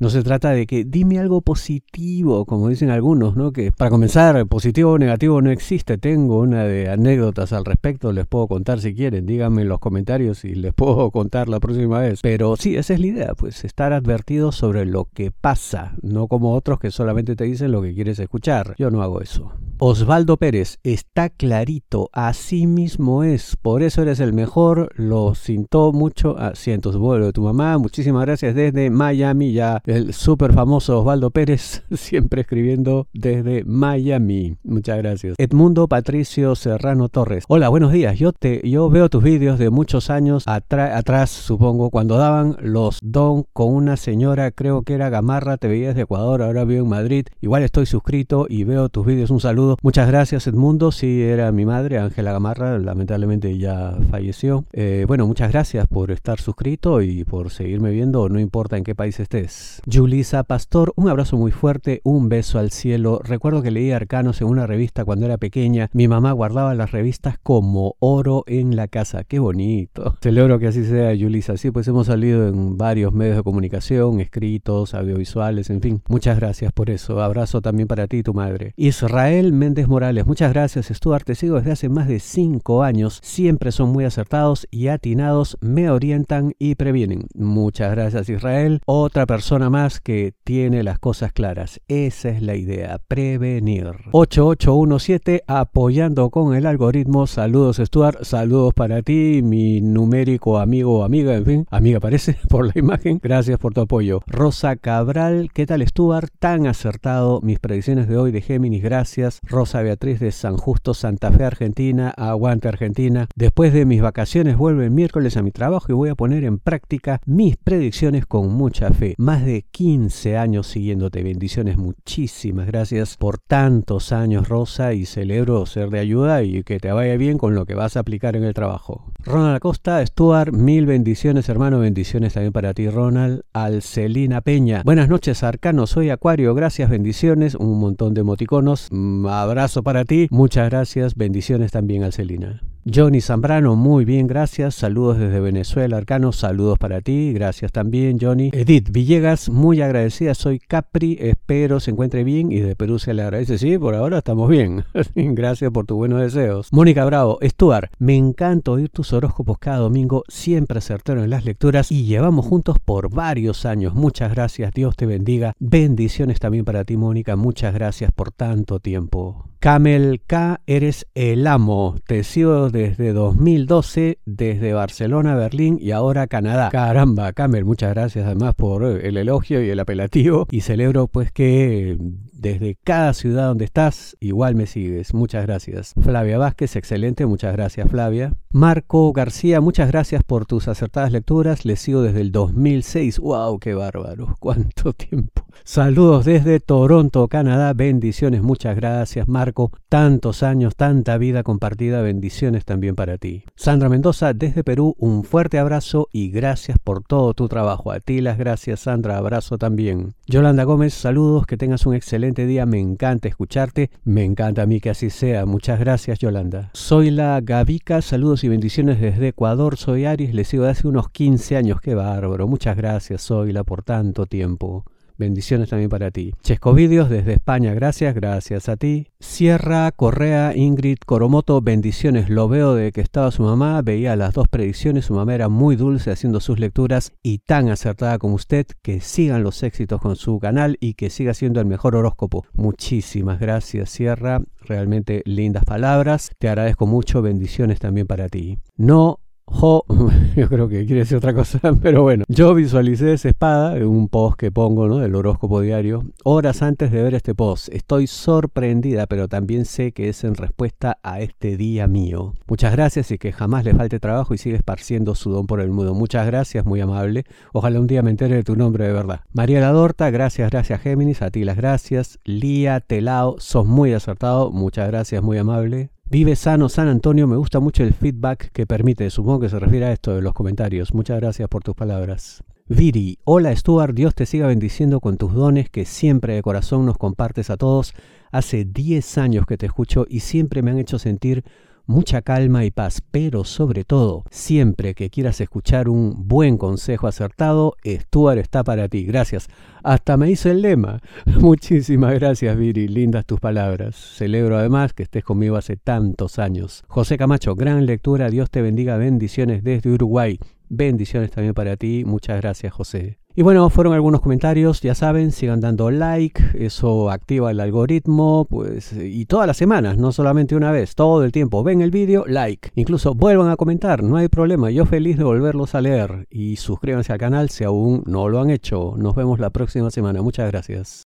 no 0.00 0.10
se 0.10 0.22
trata 0.22 0.50
de 0.50 0.66
que 0.66 0.84
dime 0.84 1.18
algo 1.18 1.40
positivo, 1.40 2.44
como 2.44 2.68
dicen 2.68 2.90
algunos, 2.90 3.36
¿no? 3.36 3.52
Que 3.52 3.72
para 3.72 3.90
comenzar, 3.90 4.46
positivo 4.46 4.92
o 4.92 4.98
negativo 4.98 5.40
no 5.42 5.50
existe. 5.50 5.98
Tengo 5.98 6.38
una 6.38 6.64
de 6.64 6.88
anécdotas 6.88 7.52
al 7.52 7.64
respecto, 7.64 8.12
les 8.12 8.26
puedo 8.26 8.46
contar 8.46 8.80
si 8.80 8.94
quieren. 8.94 9.26
Díganme 9.26 9.62
en 9.62 9.68
los 9.68 9.78
comentarios 9.78 10.44
y 10.44 10.54
les 10.54 10.74
puedo 10.78 11.10
contar 11.10 11.48
la 11.48 11.60
próxima 11.60 11.98
vez. 11.98 12.20
Pero 12.22 12.56
sí, 12.56 12.76
esa 12.76 12.94
es 12.94 13.00
la 13.00 13.06
idea, 13.06 13.34
pues 13.34 13.64
estar 13.64 13.92
advertido 13.92 14.52
sobre 14.52 14.86
lo 14.86 15.06
que 15.12 15.30
pasa, 15.32 15.94
no 16.02 16.28
como 16.28 16.54
otros 16.54 16.78
que 16.78 16.90
solamente 16.90 17.34
te 17.36 17.44
dicen 17.44 17.72
lo 17.72 17.82
que 17.82 17.94
quieres 17.94 18.18
escuchar. 18.20 18.74
Yo 18.78 18.90
no 18.90 19.02
hago 19.02 19.20
eso. 19.20 19.52
Osvaldo 19.80 20.38
Pérez, 20.38 20.80
está 20.82 21.30
clarito, 21.30 22.10
así 22.12 22.66
mismo 22.66 23.22
es, 23.22 23.54
por 23.54 23.84
eso 23.84 24.02
eres 24.02 24.18
el 24.18 24.32
mejor, 24.32 24.90
lo 24.96 25.36
sintió 25.36 25.92
mucho, 25.92 26.34
ah, 26.36 26.52
vuelo 26.98 27.26
de 27.26 27.32
tu 27.32 27.42
mamá, 27.42 27.78
muchísimas 27.78 28.26
gracias 28.26 28.56
desde 28.56 28.90
Miami, 28.90 29.52
ya 29.52 29.80
el 29.86 30.14
súper 30.14 30.52
famoso 30.52 30.98
Osvaldo 30.98 31.30
Pérez, 31.30 31.84
siempre 31.92 32.40
escribiendo 32.40 33.06
desde 33.12 33.62
Miami, 33.64 34.56
muchas 34.64 34.98
gracias. 34.98 35.36
Edmundo 35.38 35.86
Patricio 35.86 36.56
Serrano 36.56 37.08
Torres, 37.08 37.44
hola, 37.46 37.68
buenos 37.68 37.92
días, 37.92 38.18
yo, 38.18 38.32
te, 38.32 38.68
yo 38.68 38.90
veo 38.90 39.08
tus 39.08 39.22
vídeos 39.22 39.60
de 39.60 39.70
muchos 39.70 40.10
años 40.10 40.42
atrás, 40.46 41.30
supongo, 41.30 41.90
cuando 41.90 42.16
daban 42.16 42.56
los 42.60 42.98
don 43.00 43.44
con 43.52 43.72
una 43.72 43.96
señora, 43.96 44.50
creo 44.50 44.82
que 44.82 44.94
era 44.94 45.08
Gamarra, 45.08 45.56
te 45.56 45.68
veías 45.68 45.94
de 45.94 46.02
Ecuador, 46.02 46.42
ahora 46.42 46.64
vivo 46.64 46.82
en 46.82 46.90
Madrid, 46.90 47.26
igual 47.40 47.62
estoy 47.62 47.86
suscrito 47.86 48.46
y 48.48 48.64
veo 48.64 48.88
tus 48.88 49.06
vídeos, 49.06 49.30
un 49.30 49.38
saludo 49.38 49.67
Muchas 49.82 50.08
gracias 50.08 50.46
Edmundo, 50.46 50.92
sí 50.92 51.22
era 51.22 51.52
mi 51.52 51.66
madre, 51.66 51.98
Ángela 51.98 52.32
Gamarra, 52.32 52.78
lamentablemente 52.78 53.58
ya 53.58 53.96
falleció. 54.10 54.64
Eh, 54.72 55.04
bueno, 55.06 55.26
muchas 55.26 55.50
gracias 55.50 55.86
por 55.88 56.10
estar 56.10 56.40
suscrito 56.40 57.02
y 57.02 57.24
por 57.24 57.50
seguirme 57.50 57.90
viendo, 57.90 58.28
no 58.28 58.40
importa 58.40 58.76
en 58.76 58.84
qué 58.84 58.94
país 58.94 59.20
estés. 59.20 59.80
Julisa 59.90 60.44
Pastor, 60.44 60.92
un 60.96 61.08
abrazo 61.08 61.36
muy 61.36 61.50
fuerte, 61.50 62.00
un 62.04 62.28
beso 62.28 62.58
al 62.58 62.70
cielo. 62.70 63.20
Recuerdo 63.24 63.62
que 63.62 63.70
leí 63.70 63.90
Arcanos 63.90 64.40
en 64.40 64.48
una 64.48 64.66
revista 64.66 65.04
cuando 65.04 65.26
era 65.26 65.38
pequeña. 65.38 65.90
Mi 65.92 66.08
mamá 66.08 66.32
guardaba 66.32 66.74
las 66.74 66.92
revistas 66.92 67.38
como 67.42 67.96
oro 67.98 68.44
en 68.46 68.76
la 68.76 68.88
casa. 68.88 69.24
Qué 69.24 69.38
bonito. 69.38 70.16
Celebro 70.20 70.58
que 70.58 70.68
así 70.68 70.84
sea, 70.84 71.16
Julisa. 71.18 71.56
Sí, 71.56 71.70
pues 71.70 71.88
hemos 71.88 72.06
salido 72.06 72.48
en 72.48 72.76
varios 72.76 73.12
medios 73.12 73.36
de 73.36 73.42
comunicación, 73.42 74.20
escritos, 74.20 74.94
audiovisuales, 74.94 75.70
en 75.70 75.80
fin. 75.80 76.02
Muchas 76.08 76.38
gracias 76.38 76.72
por 76.72 76.90
eso. 76.90 77.20
Abrazo 77.20 77.60
también 77.60 77.88
para 77.88 78.06
ti 78.06 78.22
tu 78.22 78.34
madre. 78.34 78.72
Israel 78.76 79.52
Méndez 79.58 79.88
Morales, 79.88 80.24
muchas 80.24 80.52
gracias 80.52 80.86
Stuart, 80.86 81.24
te 81.24 81.34
sigo 81.34 81.56
desde 81.56 81.72
hace 81.72 81.88
más 81.88 82.06
de 82.06 82.20
5 82.20 82.84
años, 82.84 83.18
siempre 83.22 83.72
son 83.72 83.90
muy 83.90 84.04
acertados 84.04 84.68
y 84.70 84.86
atinados, 84.86 85.58
me 85.60 85.90
orientan 85.90 86.52
y 86.58 86.76
previenen. 86.76 87.26
Muchas 87.34 87.90
gracias 87.90 88.28
Israel, 88.28 88.80
otra 88.86 89.26
persona 89.26 89.68
más 89.68 90.00
que 90.00 90.32
tiene 90.44 90.84
las 90.84 91.00
cosas 91.00 91.32
claras, 91.32 91.80
esa 91.88 92.28
es 92.28 92.40
la 92.40 92.54
idea, 92.54 93.00
prevenir. 93.08 93.90
8817, 94.12 95.42
apoyando 95.48 96.30
con 96.30 96.54
el 96.54 96.64
algoritmo, 96.64 97.26
saludos 97.26 97.78
Stuart, 97.78 98.22
saludos 98.22 98.74
para 98.74 99.02
ti, 99.02 99.40
mi 99.42 99.80
numérico 99.80 100.58
amigo 100.58 101.00
o 101.00 101.04
amiga, 101.04 101.34
en 101.34 101.44
fin, 101.44 101.66
amiga 101.70 101.98
parece 101.98 102.36
por 102.48 102.66
la 102.66 102.72
imagen, 102.76 103.18
gracias 103.20 103.58
por 103.58 103.74
tu 103.74 103.80
apoyo. 103.80 104.20
Rosa 104.28 104.76
Cabral, 104.76 105.50
¿qué 105.52 105.66
tal 105.66 105.84
Stuart? 105.84 106.30
Tan 106.38 106.68
acertado, 106.68 107.40
mis 107.42 107.58
predicciones 107.58 108.06
de 108.06 108.16
hoy 108.16 108.30
de 108.30 108.40
Géminis, 108.40 108.84
gracias. 108.84 109.40
Rosa 109.48 109.82
Beatriz 109.82 110.20
de 110.20 110.30
San 110.30 110.56
Justo, 110.56 110.94
Santa 110.94 111.32
Fe, 111.32 111.44
Argentina, 111.44 112.10
aguante 112.10 112.68
Argentina. 112.68 113.26
Después 113.34 113.72
de 113.72 113.86
mis 113.86 114.02
vacaciones 114.02 114.56
vuelvo 114.56 114.82
el 114.82 114.90
miércoles 114.90 115.36
a 115.36 115.42
mi 115.42 115.50
trabajo 115.50 115.86
y 115.88 115.94
voy 115.94 116.10
a 116.10 116.14
poner 116.14 116.44
en 116.44 116.58
práctica 116.58 117.20
mis 117.24 117.56
predicciones 117.56 118.26
con 118.26 118.52
mucha 118.52 118.90
fe. 118.90 119.14
Más 119.18 119.44
de 119.44 119.64
15 119.70 120.36
años 120.36 120.66
siguiéndote. 120.66 121.22
Bendiciones, 121.22 121.78
muchísimas 121.78 122.66
gracias 122.66 123.16
por 123.16 123.38
tantos 123.38 124.12
años, 124.12 124.48
Rosa, 124.48 124.92
y 124.92 125.06
celebro 125.06 125.64
ser 125.66 125.90
de 125.90 125.98
ayuda 125.98 126.42
y 126.42 126.62
que 126.62 126.78
te 126.78 126.92
vaya 126.92 127.16
bien 127.16 127.38
con 127.38 127.54
lo 127.54 127.64
que 127.64 127.74
vas 127.74 127.96
a 127.96 128.00
aplicar 128.00 128.36
en 128.36 128.44
el 128.44 128.54
trabajo. 128.54 129.04
Ronald 129.24 129.56
Acosta, 129.56 130.04
Stuart, 130.04 130.52
mil 130.52 130.86
bendiciones, 130.86 131.48
hermano, 131.48 131.78
bendiciones 131.80 132.34
también 132.34 132.52
para 132.52 132.74
ti, 132.74 132.88
Ronald. 132.88 133.42
Alcelina 133.52 134.40
Peña, 134.40 134.82
buenas 134.84 135.08
noches, 135.08 135.42
Arcano, 135.42 135.86
soy 135.86 136.10
Acuario, 136.10 136.54
gracias, 136.54 136.90
bendiciones, 136.90 137.54
un 137.54 137.80
montón 137.80 138.14
de 138.14 138.20
emoticonos. 138.20 138.88
Mm, 138.90 139.26
abrazo 139.42 139.82
para 139.82 140.04
ti. 140.04 140.28
Muchas 140.30 140.68
gracias. 140.70 141.14
Bendiciones 141.14 141.72
también 141.72 142.02
al 142.04 142.12
Celina. 142.12 142.62
Johnny 142.94 143.20
Zambrano, 143.20 143.76
muy 143.76 144.06
bien, 144.06 144.26
gracias. 144.26 144.74
Saludos 144.74 145.18
desde 145.18 145.40
Venezuela, 145.40 145.98
Arcano, 145.98 146.32
saludos 146.32 146.78
para 146.78 147.02
ti. 147.02 147.32
Gracias 147.34 147.70
también, 147.70 148.18
Johnny. 148.18 148.50
Edith 148.54 148.90
Villegas, 148.90 149.50
muy 149.50 149.82
agradecida. 149.82 150.34
Soy 150.34 150.58
Capri, 150.58 151.18
espero 151.20 151.80
se 151.80 151.90
encuentre 151.90 152.24
bien 152.24 152.50
y 152.50 152.60
de 152.60 152.76
Perú 152.76 152.98
se 152.98 153.12
le 153.12 153.22
agradece. 153.22 153.58
Sí, 153.58 153.76
por 153.76 153.94
ahora 153.94 154.18
estamos 154.18 154.48
bien. 154.48 154.84
gracias 155.14 155.70
por 155.70 155.84
tus 155.84 155.98
buenos 155.98 156.20
deseos. 156.22 156.68
Mónica 156.72 157.04
Bravo, 157.04 157.38
Stuart, 157.42 157.90
me 157.98 158.16
encanta 158.16 158.70
oír 158.70 158.88
tus 158.88 159.12
horóscopos 159.12 159.58
cada 159.58 159.78
domingo, 159.78 160.24
siempre 160.28 160.78
acertaron 160.78 161.24
en 161.24 161.30
las 161.30 161.44
lecturas 161.44 161.92
y 161.92 162.06
llevamos 162.06 162.46
juntos 162.46 162.78
por 162.82 163.10
varios 163.10 163.66
años. 163.66 163.94
Muchas 163.94 164.32
gracias, 164.32 164.72
Dios 164.72 164.96
te 164.96 165.04
bendiga. 165.04 165.52
Bendiciones 165.58 166.38
también 166.40 166.64
para 166.64 166.84
ti, 166.84 166.96
Mónica. 166.96 167.36
Muchas 167.36 167.74
gracias 167.74 168.12
por 168.12 168.30
tanto 168.30 168.80
tiempo. 168.80 169.44
Camel 169.60 170.22
K, 170.24 170.60
eres 170.66 171.08
el 171.14 171.44
amo. 171.48 171.96
Te 172.06 172.22
sigo 172.22 172.70
desde 172.70 173.12
2012, 173.12 174.20
desde 174.24 174.72
Barcelona, 174.72 175.34
Berlín 175.34 175.78
y 175.80 175.90
ahora 175.90 176.28
Canadá. 176.28 176.68
Caramba, 176.70 177.32
Camel, 177.32 177.64
muchas 177.64 177.90
gracias 177.92 178.24
además 178.24 178.54
por 178.54 178.84
el 178.84 179.16
elogio 179.16 179.60
y 179.60 179.68
el 179.68 179.80
apelativo. 179.80 180.46
Y 180.52 180.60
celebro 180.60 181.08
pues 181.08 181.32
que 181.32 181.98
desde 182.38 182.76
cada 182.82 183.14
ciudad 183.14 183.48
donde 183.48 183.64
estás, 183.64 184.16
igual 184.20 184.54
me 184.54 184.66
sigues. 184.66 185.14
Muchas 185.14 185.44
gracias. 185.44 185.94
Flavia 186.00 186.38
Vázquez, 186.38 186.76
excelente. 186.76 187.26
Muchas 187.26 187.52
gracias, 187.52 187.90
Flavia. 187.90 188.32
Marco 188.50 189.12
García, 189.12 189.60
muchas 189.60 189.88
gracias 189.88 190.22
por 190.24 190.46
tus 190.46 190.68
acertadas 190.68 191.12
lecturas. 191.12 191.64
Les 191.64 191.80
sigo 191.80 192.02
desde 192.02 192.20
el 192.20 192.32
2006. 192.32 193.18
¡Wow! 193.18 193.58
¡Qué 193.58 193.74
bárbaro! 193.74 194.36
¿Cuánto 194.40 194.92
tiempo? 194.92 195.44
Saludos 195.64 196.24
desde 196.24 196.60
Toronto, 196.60 197.28
Canadá. 197.28 197.74
Bendiciones. 197.74 198.42
Muchas 198.42 198.76
gracias, 198.76 199.28
Marco. 199.28 199.72
Tantos 199.88 200.42
años, 200.42 200.76
tanta 200.76 201.18
vida 201.18 201.42
compartida. 201.42 202.00
Bendiciones 202.00 202.64
también 202.64 202.94
para 202.94 203.18
ti. 203.18 203.44
Sandra 203.56 203.88
Mendoza, 203.88 204.32
desde 204.32 204.64
Perú, 204.64 204.94
un 204.98 205.24
fuerte 205.24 205.58
abrazo 205.58 206.08
y 206.12 206.30
gracias 206.30 206.78
por 206.78 207.02
todo 207.02 207.34
tu 207.34 207.48
trabajo. 207.48 207.90
A 207.90 208.00
ti 208.00 208.20
las 208.20 208.38
gracias, 208.38 208.80
Sandra. 208.80 209.18
Abrazo 209.18 209.58
también. 209.58 210.14
Yolanda 210.26 210.64
Gómez, 210.64 210.94
saludos. 210.94 211.46
Que 211.46 211.56
tengas 211.56 211.84
un 211.84 211.94
excelente 211.94 212.27
día, 212.34 212.66
me 212.66 212.78
encanta 212.78 213.28
escucharte, 213.28 213.90
me 214.04 214.24
encanta 214.24 214.62
a 214.62 214.66
mí 214.66 214.80
que 214.80 214.90
así 214.90 215.10
sea. 215.10 215.46
Muchas 215.46 215.78
gracias, 215.80 216.18
Yolanda. 216.18 216.70
Soy 216.74 217.10
la 217.10 217.40
Gavica, 217.40 218.02
saludos 218.02 218.44
y 218.44 218.48
bendiciones 218.48 219.00
desde 219.00 219.28
Ecuador, 219.28 219.76
soy 219.76 220.04
Aries, 220.04 220.34
le 220.34 220.44
sigo 220.44 220.64
de 220.64 220.70
hace 220.70 220.88
unos 220.88 221.08
15 221.10 221.56
años, 221.56 221.80
qué 221.80 221.94
bárbaro. 221.94 222.46
Muchas 222.48 222.76
gracias, 222.76 223.22
Soyla, 223.22 223.64
por 223.64 223.82
tanto 223.82 224.26
tiempo. 224.26 224.84
Bendiciones 225.18 225.70
también 225.70 225.90
para 225.90 226.12
ti. 226.12 226.32
Chesco 226.42 226.72
Vídeos 226.74 227.10
desde 227.10 227.32
España, 227.32 227.74
gracias, 227.74 228.14
gracias 228.14 228.68
a 228.68 228.76
ti. 228.76 229.08
Sierra 229.18 229.90
Correa, 229.90 230.56
Ingrid 230.56 230.98
Coromoto, 231.04 231.60
bendiciones. 231.60 232.30
Lo 232.30 232.48
veo 232.48 232.76
de 232.76 232.92
que 232.92 233.00
estaba 233.00 233.32
su 233.32 233.42
mamá, 233.42 233.82
veía 233.82 234.14
las 234.14 234.32
dos 234.32 234.46
predicciones, 234.46 235.06
su 235.06 235.14
mamá 235.14 235.34
era 235.34 235.48
muy 235.48 235.74
dulce 235.74 236.12
haciendo 236.12 236.38
sus 236.38 236.60
lecturas 236.60 237.12
y 237.20 237.38
tan 237.38 237.68
acertada 237.68 238.18
como 238.18 238.36
usted. 238.36 238.66
Que 238.80 239.00
sigan 239.00 239.42
los 239.42 239.64
éxitos 239.64 240.00
con 240.00 240.14
su 240.14 240.38
canal 240.38 240.76
y 240.78 240.94
que 240.94 241.10
siga 241.10 241.34
siendo 241.34 241.60
el 241.60 241.66
mejor 241.66 241.96
horóscopo. 241.96 242.46
Muchísimas 242.52 243.40
gracias, 243.40 243.90
Sierra. 243.90 244.40
Realmente 244.60 245.22
lindas 245.24 245.64
palabras. 245.64 246.30
Te 246.38 246.48
agradezco 246.48 246.86
mucho. 246.86 247.22
Bendiciones 247.22 247.80
también 247.80 248.06
para 248.06 248.28
ti. 248.28 248.58
No 248.76 249.18
Jo, 249.50 249.84
yo 250.36 250.48
creo 250.48 250.68
que 250.68 250.84
quiere 250.84 251.00
decir 251.00 251.16
otra 251.16 251.34
cosa, 251.34 251.58
pero 251.82 252.02
bueno, 252.02 252.24
yo 252.28 252.54
visualicé 252.54 253.14
esa 253.14 253.28
espada 253.28 253.76
en 253.76 253.86
un 253.86 254.08
post 254.08 254.38
que 254.38 254.52
pongo, 254.52 254.88
¿no? 254.88 254.98
Del 254.98 255.14
horóscopo 255.14 255.60
diario, 255.60 256.04
horas 256.22 256.62
antes 256.62 256.92
de 256.92 257.02
ver 257.02 257.14
este 257.14 257.34
post. 257.34 257.68
Estoy 257.72 258.06
sorprendida, 258.06 259.06
pero 259.06 259.26
también 259.26 259.64
sé 259.64 259.92
que 259.92 260.08
es 260.10 260.22
en 260.24 260.34
respuesta 260.34 260.98
a 261.02 261.20
este 261.20 261.56
día 261.56 261.86
mío. 261.86 262.34
Muchas 262.46 262.72
gracias 262.72 263.10
y 263.10 263.18
que 263.18 263.32
jamás 263.32 263.64
le 263.64 263.74
falte 263.74 263.98
trabajo 263.98 264.34
y 264.34 264.38
sigue 264.38 264.56
esparciendo 264.56 265.14
su 265.14 265.30
don 265.30 265.46
por 265.46 265.60
el 265.60 265.70
mundo. 265.70 265.94
Muchas 265.94 266.26
gracias, 266.26 266.64
muy 266.64 266.80
amable. 266.80 267.24
Ojalá 267.52 267.80
un 267.80 267.86
día 267.86 268.02
me 268.02 268.10
entere 268.10 268.36
de 268.36 268.44
tu 268.44 268.54
nombre 268.54 268.86
de 268.86 268.92
verdad. 268.92 269.20
María 269.32 269.60
Ladorta, 269.60 270.10
gracias, 270.10 270.50
gracias 270.50 270.80
Géminis, 270.80 271.22
a 271.22 271.30
ti 271.30 271.44
las 271.44 271.56
gracias. 271.56 272.18
Lía 272.24 272.80
Telao, 272.80 273.36
sos 273.38 273.66
muy 273.66 273.92
acertado, 273.92 274.50
muchas 274.50 274.88
gracias, 274.88 275.22
muy 275.22 275.38
amable. 275.38 275.90
Vive 276.10 276.36
sano 276.36 276.70
San 276.70 276.88
Antonio, 276.88 277.26
me 277.26 277.36
gusta 277.36 277.60
mucho 277.60 277.82
el 277.82 277.92
feedback 277.92 278.50
que 278.52 278.66
permite, 278.66 279.10
supongo 279.10 279.40
que 279.40 279.50
se 279.50 279.58
refiere 279.58 279.84
a 279.84 279.92
esto 279.92 280.14
de 280.14 280.22
los 280.22 280.32
comentarios. 280.32 280.94
Muchas 280.94 281.20
gracias 281.20 281.50
por 281.50 281.62
tus 281.62 281.74
palabras. 281.74 282.42
Viri, 282.66 283.18
hola 283.24 283.54
Stuart, 283.54 283.94
Dios 283.94 284.14
te 284.14 284.24
siga 284.24 284.46
bendiciendo 284.46 285.00
con 285.00 285.18
tus 285.18 285.34
dones 285.34 285.68
que 285.68 285.84
siempre 285.84 286.34
de 286.34 286.40
corazón 286.40 286.86
nos 286.86 286.96
compartes 286.96 287.50
a 287.50 287.58
todos. 287.58 287.92
Hace 288.32 288.64
10 288.64 289.18
años 289.18 289.44
que 289.44 289.58
te 289.58 289.66
escucho 289.66 290.06
y 290.08 290.20
siempre 290.20 290.62
me 290.62 290.70
han 290.70 290.78
hecho 290.78 290.98
sentir 290.98 291.44
mucha 291.88 292.20
calma 292.22 292.64
y 292.66 292.70
paz, 292.70 293.02
pero 293.10 293.44
sobre 293.44 293.82
todo, 293.82 294.24
siempre 294.30 294.94
que 294.94 295.08
quieras 295.08 295.40
escuchar 295.40 295.88
un 295.88 296.28
buen 296.28 296.58
consejo 296.58 297.06
acertado, 297.06 297.74
Stuart 297.84 298.38
está 298.38 298.62
para 298.62 298.88
ti. 298.88 299.04
Gracias. 299.04 299.48
Hasta 299.82 300.18
me 300.18 300.30
hizo 300.30 300.50
el 300.50 300.60
lema. 300.60 301.00
Muchísimas 301.40 302.14
gracias, 302.14 302.56
Viri. 302.56 302.88
Lindas 302.88 303.24
tus 303.24 303.40
palabras. 303.40 303.96
Celebro 303.96 304.58
además 304.58 304.92
que 304.92 305.02
estés 305.02 305.24
conmigo 305.24 305.56
hace 305.56 305.76
tantos 305.76 306.38
años. 306.38 306.84
José 306.88 307.16
Camacho, 307.16 307.54
gran 307.54 307.86
lectura. 307.86 308.28
Dios 308.28 308.50
te 308.50 308.60
bendiga. 308.60 308.98
Bendiciones 308.98 309.64
desde 309.64 309.90
Uruguay. 309.90 310.38
Bendiciones 310.68 311.30
también 311.30 311.54
para 311.54 311.76
ti. 311.76 312.04
Muchas 312.06 312.40
gracias, 312.40 312.72
José. 312.72 313.18
Y 313.38 313.42
bueno, 313.42 313.70
fueron 313.70 313.92
algunos 313.94 314.20
comentarios, 314.20 314.80
ya 314.80 314.96
saben, 314.96 315.30
sigan 315.30 315.60
dando 315.60 315.92
like, 315.92 316.42
eso 316.54 317.08
activa 317.08 317.52
el 317.52 317.60
algoritmo, 317.60 318.48
pues, 318.50 318.92
y 318.92 319.26
todas 319.26 319.46
las 319.46 319.56
semanas, 319.56 319.96
no 319.96 320.10
solamente 320.10 320.56
una 320.56 320.72
vez, 320.72 320.96
todo 320.96 321.22
el 321.22 321.30
tiempo. 321.30 321.62
Ven 321.62 321.80
el 321.80 321.92
vídeo, 321.92 322.24
like. 322.26 322.70
Incluso 322.74 323.14
vuelvan 323.14 323.48
a 323.48 323.56
comentar, 323.56 324.02
no 324.02 324.16
hay 324.16 324.26
problema, 324.26 324.72
yo 324.72 324.86
feliz 324.86 325.18
de 325.18 325.22
volverlos 325.22 325.76
a 325.76 325.80
leer. 325.80 326.26
Y 326.30 326.56
suscríbanse 326.56 327.12
al 327.12 327.20
canal 327.20 327.48
si 327.48 327.62
aún 327.62 328.02
no 328.06 328.28
lo 328.28 328.40
han 328.40 328.50
hecho. 328.50 328.94
Nos 328.96 329.14
vemos 329.14 329.38
la 329.38 329.50
próxima 329.50 329.92
semana, 329.92 330.20
muchas 330.20 330.50
gracias. 330.50 331.06